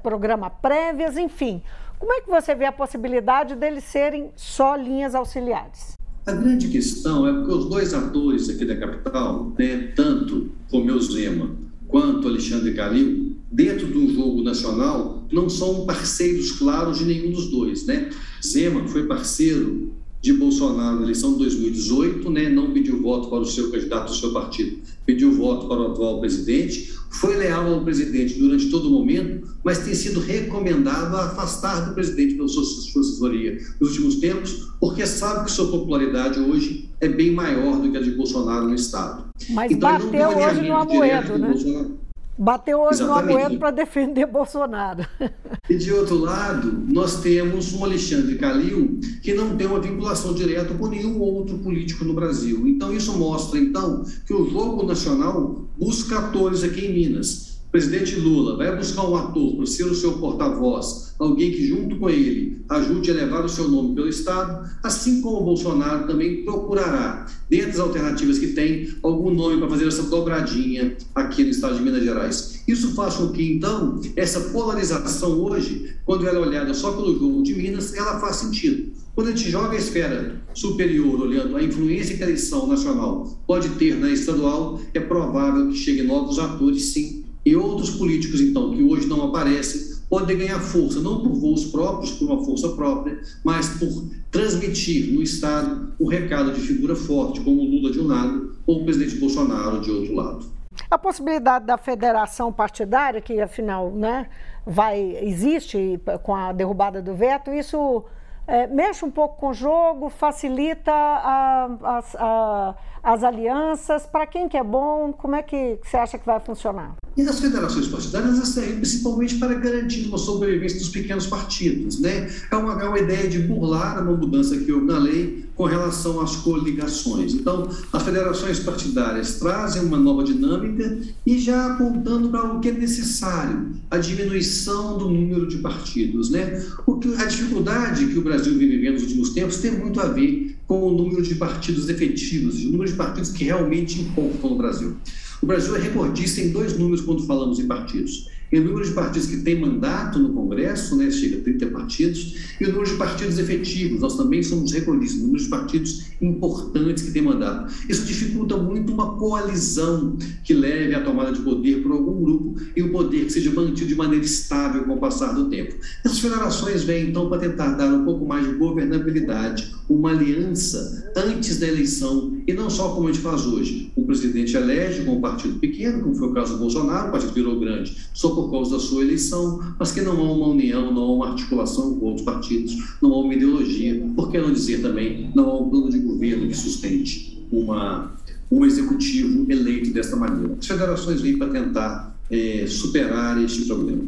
programa 0.02 0.50
prévias, 0.50 1.16
enfim. 1.16 1.62
Como 1.98 2.12
é 2.12 2.20
que 2.20 2.28
você 2.28 2.54
vê 2.54 2.66
a 2.66 2.72
possibilidade 2.72 3.54
deles 3.54 3.84
serem 3.84 4.30
só 4.36 4.74
linhas 4.74 5.14
auxiliares? 5.14 5.94
A 6.26 6.32
grande 6.32 6.68
questão 6.68 7.26
é 7.26 7.32
porque 7.32 7.52
os 7.52 7.70
dois 7.70 7.94
atores 7.94 8.50
aqui 8.50 8.64
da 8.64 8.76
capital, 8.76 9.52
né, 9.56 9.92
tanto 9.94 10.50
Romeu 10.70 10.98
Zema 11.00 11.65
quanto 11.86 12.28
Alexandre 12.28 12.74
Calil, 12.74 13.36
dentro 13.50 13.86
do 13.86 14.12
jogo 14.12 14.42
nacional, 14.42 15.26
não 15.32 15.48
são 15.48 15.86
parceiros 15.86 16.52
claros 16.52 16.98
de 16.98 17.04
nenhum 17.04 17.30
dos 17.30 17.48
dois. 17.48 17.86
Né? 17.86 18.10
Zema 18.44 18.86
foi 18.88 19.06
parceiro 19.06 19.92
de 20.20 20.32
Bolsonaro 20.32 20.96
na 20.96 21.02
eleição 21.02 21.32
de 21.32 21.38
2018, 21.38 22.30
né? 22.30 22.48
não 22.48 22.72
pediu 22.72 23.00
voto 23.00 23.28
para 23.28 23.40
o 23.40 23.44
seu 23.44 23.70
candidato 23.70 24.10
do 24.10 24.16
seu 24.16 24.32
partido, 24.32 24.78
pediu 25.04 25.32
voto 25.32 25.68
para 25.68 25.80
o 25.80 25.92
atual 25.92 26.20
presidente, 26.20 26.95
foi 27.16 27.36
leal 27.36 27.72
ao 27.72 27.84
presidente 27.84 28.38
durante 28.38 28.70
todo 28.70 28.88
o 28.88 28.90
momento, 28.90 29.48
mas 29.64 29.78
tem 29.78 29.94
sido 29.94 30.20
recomendado 30.20 31.16
a 31.16 31.26
afastar 31.26 31.88
do 31.88 31.94
presidente 31.94 32.34
pela 32.34 32.48
sua, 32.48 32.64
sua 32.64 33.00
assessoria 33.00 33.58
nos 33.80 33.90
últimos 33.92 34.16
tempos, 34.16 34.70
porque 34.80 35.06
sabe 35.06 35.44
que 35.44 35.50
sua 35.50 35.70
popularidade 35.70 36.38
hoje 36.38 36.90
é 37.00 37.08
bem 37.08 37.32
maior 37.32 37.80
do 37.80 37.90
que 37.90 37.96
a 37.96 38.00
de 38.00 38.10
Bolsonaro 38.12 38.68
no 38.68 38.74
Estado. 38.74 39.24
Mas 39.50 39.72
então, 39.72 39.90
bateu 39.90 40.28
hoje 40.28 40.68
no 40.68 40.76
Amoedo, 40.76 41.38
né? 41.38 41.48
Bolsonaro. 41.48 42.05
Bateu 42.38 42.80
hoje 42.80 43.02
Exatamente. 43.02 43.32
no 43.32 43.38
Amoedo 43.38 43.58
para 43.58 43.70
defender 43.70 44.26
Bolsonaro. 44.26 45.06
E 45.68 45.76
de 45.76 45.92
outro 45.92 46.16
lado, 46.16 46.84
nós 46.86 47.20
temos 47.20 47.72
um 47.72 47.82
Alexandre 47.82 48.38
Calil 48.38 49.00
que 49.20 49.34
não 49.34 49.56
tem 49.56 49.66
uma 49.66 49.80
vinculação 49.80 50.32
direta 50.32 50.72
com 50.74 50.86
nenhum 50.86 51.18
outro 51.18 51.58
político 51.58 52.04
no 52.04 52.14
Brasil. 52.14 52.68
Então 52.68 52.94
isso 52.94 53.18
mostra 53.18 53.58
então 53.58 54.04
que 54.24 54.32
o 54.32 54.48
jogo 54.48 54.86
nacional 54.86 55.66
busca 55.76 56.20
atores 56.20 56.62
aqui 56.62 56.86
em 56.86 56.94
Minas 56.94 57.55
presidente 57.76 58.16
Lula 58.16 58.56
vai 58.56 58.74
buscar 58.74 59.06
um 59.06 59.14
ator 59.14 59.54
para 59.54 59.66
ser 59.66 59.84
o 59.84 59.94
seu 59.94 60.14
porta-voz, 60.14 61.14
alguém 61.18 61.50
que, 61.50 61.68
junto 61.68 61.96
com 61.96 62.08
ele, 62.08 62.62
ajude 62.70 63.10
a 63.10 63.14
levar 63.14 63.44
o 63.44 63.50
seu 63.50 63.68
nome 63.68 63.94
pelo 63.94 64.08
Estado, 64.08 64.66
assim 64.82 65.20
como 65.20 65.42
o 65.42 65.44
Bolsonaro 65.44 66.06
também 66.06 66.42
procurará, 66.42 67.26
dentro 67.50 67.72
das 67.72 67.80
alternativas 67.80 68.38
que 68.38 68.48
tem, 68.48 68.88
algum 69.02 69.30
nome 69.30 69.58
para 69.58 69.68
fazer 69.68 69.88
essa 69.88 70.04
dobradinha 70.04 70.96
aqui 71.14 71.44
no 71.44 71.50
Estado 71.50 71.76
de 71.76 71.82
Minas 71.82 72.02
Gerais. 72.02 72.62
Isso 72.66 72.94
faz 72.94 73.16
com 73.16 73.28
que, 73.28 73.52
então, 73.52 74.00
essa 74.16 74.40
polarização 74.40 75.38
hoje, 75.38 75.96
quando 76.06 76.26
ela 76.26 76.38
é 76.38 76.48
olhada 76.48 76.72
só 76.72 76.92
pelo 76.92 77.18
jogo 77.18 77.42
de 77.42 77.54
Minas, 77.54 77.92
ela 77.92 78.18
faz 78.18 78.36
sentido. 78.36 78.90
Quando 79.14 79.28
a 79.28 79.30
gente 79.32 79.50
joga 79.50 79.72
a 79.72 79.78
esfera 79.78 80.42
superior, 80.54 81.20
olhando 81.20 81.54
a 81.54 81.62
influência 81.62 82.16
que 82.16 82.22
a 82.22 82.26
eleição 82.26 82.66
nacional 82.66 83.38
pode 83.46 83.68
ter 83.70 83.98
na 83.98 84.10
estadual, 84.10 84.80
é 84.94 85.00
provável 85.00 85.68
que 85.68 85.76
cheguem 85.76 86.06
novos 86.06 86.38
atores, 86.38 86.82
sim, 86.94 87.26
e 87.46 87.54
outros 87.54 87.90
políticos, 87.90 88.40
então, 88.40 88.74
que 88.74 88.82
hoje 88.82 89.06
não 89.26 89.28
aparecem, 89.28 89.96
podem 90.08 90.38
ganhar 90.38 90.60
força, 90.60 91.00
não 91.00 91.20
por 91.20 91.32
voos 91.34 91.66
próprios, 91.66 92.12
por 92.12 92.30
uma 92.30 92.44
força 92.44 92.68
própria, 92.70 93.20
mas 93.44 93.68
por 93.78 93.88
transmitir 94.30 95.12
no 95.12 95.22
Estado 95.22 95.92
o 95.98 96.08
recado 96.08 96.52
de 96.52 96.60
figura 96.60 96.94
forte, 96.94 97.40
como 97.40 97.62
Lula 97.62 97.90
de 97.90 98.00
um 98.00 98.06
lado 98.06 98.56
ou 98.66 98.82
o 98.82 98.84
presidente 98.84 99.16
Bolsonaro 99.16 99.80
de 99.80 99.90
outro 99.90 100.14
lado. 100.14 100.46
A 100.90 100.98
possibilidade 100.98 101.64
da 101.64 101.78
federação 101.78 102.52
partidária, 102.52 103.20
que 103.20 103.40
afinal 103.40 103.90
né, 103.90 104.28
vai, 104.64 105.18
existe 105.22 105.98
com 106.22 106.34
a 106.34 106.52
derrubada 106.52 107.00
do 107.00 107.14
veto, 107.14 107.50
isso 107.50 108.04
é, 108.46 108.66
mexe 108.66 109.04
um 109.04 109.10
pouco 109.10 109.40
com 109.40 109.48
o 109.48 109.54
jogo, 109.54 110.08
facilita 110.08 110.92
a, 110.92 111.64
a, 111.82 112.04
a, 112.18 112.74
as 113.02 113.22
alianças. 113.22 114.06
Para 114.06 114.26
quem 114.26 114.48
que 114.48 114.56
é 114.56 114.64
bom, 114.64 115.12
como 115.12 115.34
é 115.34 115.42
que 115.42 115.78
você 115.82 115.96
acha 115.96 116.18
que 116.18 116.26
vai 116.26 116.40
funcionar? 116.40 116.96
E 117.16 117.22
as 117.22 117.40
federações 117.40 117.88
partidárias 117.88 118.36
servem 118.48 118.76
principalmente 118.76 119.36
para 119.36 119.54
garantir 119.54 120.06
uma 120.06 120.18
sobrevivência 120.18 120.78
dos 120.78 120.90
pequenos 120.90 121.26
partidos. 121.26 121.98
Né? 121.98 122.30
É, 122.50 122.56
uma, 122.56 122.82
é 122.82 122.86
uma 122.86 122.98
ideia 122.98 123.26
de 123.26 123.38
burlar 123.38 124.02
uma 124.02 124.14
mudança 124.14 124.56
que 124.56 124.70
houve 124.70 124.86
na 124.86 124.98
lei 124.98 125.46
com 125.56 125.64
relação 125.64 126.20
às 126.20 126.36
coligações. 126.36 127.32
Então, 127.32 127.68
as 127.90 128.02
federações 128.02 128.60
partidárias 128.60 129.38
trazem 129.38 129.82
uma 129.82 129.96
nova 129.96 130.22
dinâmica 130.22 130.98
e 131.24 131.38
já 131.38 131.72
apontando 131.72 132.28
para 132.28 132.52
o 132.52 132.60
que 132.60 132.68
é 132.68 132.72
necessário, 132.72 133.72
a 133.90 133.96
diminuição 133.96 134.98
do 134.98 135.08
número 135.08 135.48
de 135.48 135.56
partidos. 135.58 136.28
Né? 136.28 136.62
O 136.86 136.98
que, 136.98 137.14
a 137.14 137.24
dificuldade 137.24 138.06
que 138.08 138.18
o 138.18 138.22
Brasil 138.22 138.58
vivendo 138.58 138.94
nos 138.94 139.02
últimos 139.04 139.30
tempos 139.30 139.56
tem 139.56 139.70
muito 139.70 139.98
a 140.00 140.08
ver 140.08 140.56
com 140.66 140.82
o 140.82 140.92
número 140.92 141.22
de 141.22 141.36
partidos 141.36 141.88
efetivos, 141.88 142.64
o 142.64 142.70
número 142.70 142.90
de 142.90 142.95
partidos 142.96 143.30
que 143.30 143.44
realmente 143.44 144.00
importam 144.00 144.50
no 144.50 144.56
Brasil. 144.56 144.96
O 145.42 145.46
Brasil 145.46 145.76
é 145.76 145.80
recordista 145.80 146.40
em 146.40 146.50
dois 146.50 146.78
números 146.78 147.02
quando 147.02 147.26
falamos 147.26 147.58
em 147.58 147.66
partidos. 147.66 148.28
e 148.50 148.60
o 148.60 148.64
número 148.64 148.84
de 148.84 148.92
partidos 148.92 149.26
que 149.28 149.38
tem 149.38 149.58
mandato 149.60 150.20
no 150.20 150.32
Congresso, 150.32 150.94
né, 150.94 151.10
chega 151.10 151.38
a 151.38 151.40
30 151.40 151.66
partidos, 151.66 152.36
e 152.60 152.64
o 152.64 152.68
número 152.68 152.88
de 152.88 152.96
partidos 152.96 153.40
efetivos, 153.40 154.00
nós 154.00 154.16
também 154.16 154.40
somos 154.40 154.70
recordistas, 154.70 155.20
número 155.20 155.42
de 155.42 155.48
partidos 155.48 156.04
importantes 156.22 157.02
que 157.02 157.10
têm 157.10 157.22
mandato. 157.22 157.74
Isso 157.88 158.06
dificulta 158.06 158.56
muito 158.56 158.92
uma 158.92 159.16
coalizão 159.16 160.16
que 160.44 160.54
leve 160.54 160.94
à 160.94 161.02
tomada 161.02 161.32
de 161.32 161.40
poder 161.40 161.82
por 161.82 161.90
algum 161.90 162.22
grupo 162.22 162.54
e 162.76 162.82
o 162.82 162.92
poder 162.92 163.26
que 163.26 163.32
seja 163.32 163.50
mantido 163.50 163.88
de 163.88 163.96
maneira 163.96 164.24
estável 164.24 164.84
com 164.84 164.94
o 164.94 164.98
passar 164.98 165.34
do 165.34 165.50
tempo. 165.50 165.74
Essas 166.04 166.20
federações 166.20 166.84
vêm, 166.84 167.10
então, 167.10 167.28
para 167.28 167.38
tentar 167.38 167.72
dar 167.72 167.92
um 167.92 168.04
pouco 168.04 168.24
mais 168.24 168.46
de 168.46 168.54
governabilidade, 168.54 169.74
uma 169.88 170.10
aliança 170.10 171.12
antes 171.16 171.58
da 171.58 171.66
eleição, 171.66 172.38
e 172.46 172.52
não 172.52 172.68
só 172.68 172.90
como 172.90 173.08
a 173.08 173.12
gente 173.12 173.22
faz 173.22 173.46
hoje. 173.46 173.92
O 173.94 174.04
presidente 174.04 174.56
elege 174.56 175.04
com 175.04 175.16
um 175.16 175.20
partido 175.20 175.58
pequeno, 175.58 176.02
como 176.02 176.14
foi 176.14 176.28
o 176.28 176.32
caso 176.32 176.54
do 176.54 176.58
Bolsonaro, 176.58 177.08
o 177.08 177.12
partido 177.12 177.32
virou 177.32 177.60
grande, 177.60 177.96
só 178.12 178.30
por 178.30 178.50
causa 178.50 178.72
da 178.72 178.80
sua 178.80 179.02
eleição, 179.02 179.60
mas 179.78 179.92
que 179.92 180.00
não 180.00 180.12
há 180.12 180.32
uma 180.32 180.48
união, 180.48 180.92
não 180.92 181.02
há 181.02 181.12
uma 181.12 181.28
articulação 181.30 181.98
com 181.98 182.06
outros 182.06 182.24
partidos, 182.24 182.76
não 183.00 183.12
há 183.12 183.18
uma 183.20 183.34
ideologia, 183.34 184.04
por 184.14 184.30
que 184.30 184.38
não 184.38 184.52
dizer 184.52 184.82
também, 184.82 185.30
não 185.34 185.48
há 185.48 185.60
um 185.60 185.70
plano 185.70 185.90
de 185.90 185.98
governo 185.98 186.48
que 186.48 186.56
sustente 186.56 187.46
uma, 187.50 188.12
um 188.50 188.64
executivo 188.64 189.50
eleito 189.50 189.92
desta 189.92 190.16
maneira. 190.16 190.56
As 190.58 190.66
federações 190.66 191.20
vêm 191.20 191.38
para 191.38 191.48
tentar 191.48 192.16
é, 192.30 192.66
superar 192.66 193.42
este 193.42 193.64
problema. 193.66 194.04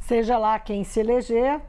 Seja 0.00 0.36
lá 0.36 0.58
quem 0.58 0.84
se 0.84 1.00
eleger, 1.00 1.60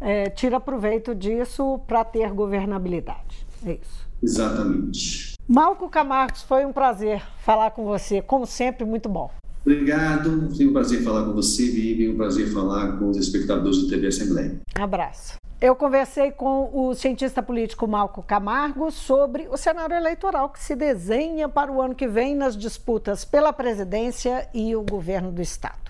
é, 0.00 0.30
tira 0.30 0.60
proveito 0.60 1.14
disso 1.14 1.80
para 1.86 2.04
ter 2.04 2.30
governabilidade. 2.32 3.46
É 3.66 3.72
isso. 3.72 4.08
Exatamente. 4.22 5.34
Malco 5.46 5.88
Camargos, 5.88 6.42
foi 6.42 6.64
um 6.64 6.72
prazer 6.72 7.22
falar 7.40 7.70
com 7.70 7.84
você. 7.84 8.20
Como 8.20 8.46
sempre, 8.46 8.84
muito 8.84 9.08
bom. 9.08 9.30
Obrigado. 9.62 10.54
Foi 10.54 10.66
um 10.66 10.72
prazer 10.72 11.02
falar 11.02 11.24
com 11.24 11.32
você, 11.32 11.64
Vivi. 11.64 12.08
Um 12.08 12.16
prazer 12.16 12.52
falar 12.52 12.98
com 12.98 13.08
os 13.08 13.16
espectadores 13.16 13.78
do 13.78 13.88
TV 13.88 14.06
Assembleia. 14.06 14.58
Abraço. 14.74 15.36
Eu 15.60 15.74
conversei 15.74 16.30
com 16.30 16.70
o 16.72 16.94
cientista 16.94 17.42
político 17.42 17.88
Malco 17.88 18.22
Camargo 18.22 18.92
sobre 18.92 19.48
o 19.50 19.56
cenário 19.56 19.96
eleitoral 19.96 20.50
que 20.50 20.60
se 20.60 20.76
desenha 20.76 21.48
para 21.48 21.72
o 21.72 21.82
ano 21.82 21.96
que 21.96 22.06
vem 22.06 22.34
nas 22.34 22.56
disputas 22.56 23.24
pela 23.24 23.52
presidência 23.52 24.48
e 24.54 24.76
o 24.76 24.82
governo 24.82 25.32
do 25.32 25.42
Estado. 25.42 25.87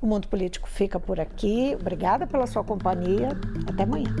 O 0.00 0.06
Mundo 0.06 0.28
Político 0.28 0.68
fica 0.68 1.00
por 1.00 1.18
aqui. 1.18 1.76
Obrigada 1.78 2.24
pela 2.24 2.46
sua 2.46 2.62
companhia. 2.62 3.30
Até 3.66 3.82
amanhã. 3.82 4.14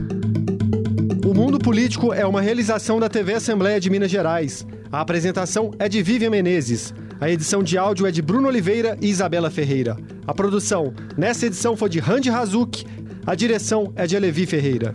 O 1.24 1.32
Mundo 1.32 1.58
Político 1.58 2.12
é 2.12 2.26
uma 2.26 2.40
realização 2.40 2.98
da 2.98 3.08
TV 3.08 3.34
Assembleia 3.34 3.78
de 3.78 3.88
Minas 3.88 4.10
Gerais. 4.10 4.66
A 4.90 5.00
apresentação 5.00 5.70
é 5.78 5.88
de 5.88 6.02
Vivian 6.02 6.30
Menezes. 6.30 6.92
A 7.20 7.30
edição 7.30 7.62
de 7.62 7.78
áudio 7.78 8.06
é 8.06 8.10
de 8.10 8.20
Bruno 8.20 8.48
Oliveira 8.48 8.98
e 9.00 9.08
Isabela 9.08 9.50
Ferreira. 9.50 9.96
A 10.26 10.34
produção 10.34 10.92
nessa 11.16 11.46
edição 11.46 11.76
foi 11.76 11.88
de 11.88 12.00
Randy 12.00 12.28
Razuk. 12.28 12.84
A 13.24 13.36
direção 13.36 13.92
é 13.94 14.06
de 14.06 14.16
Alevi 14.16 14.46
Ferreira. 14.46 14.94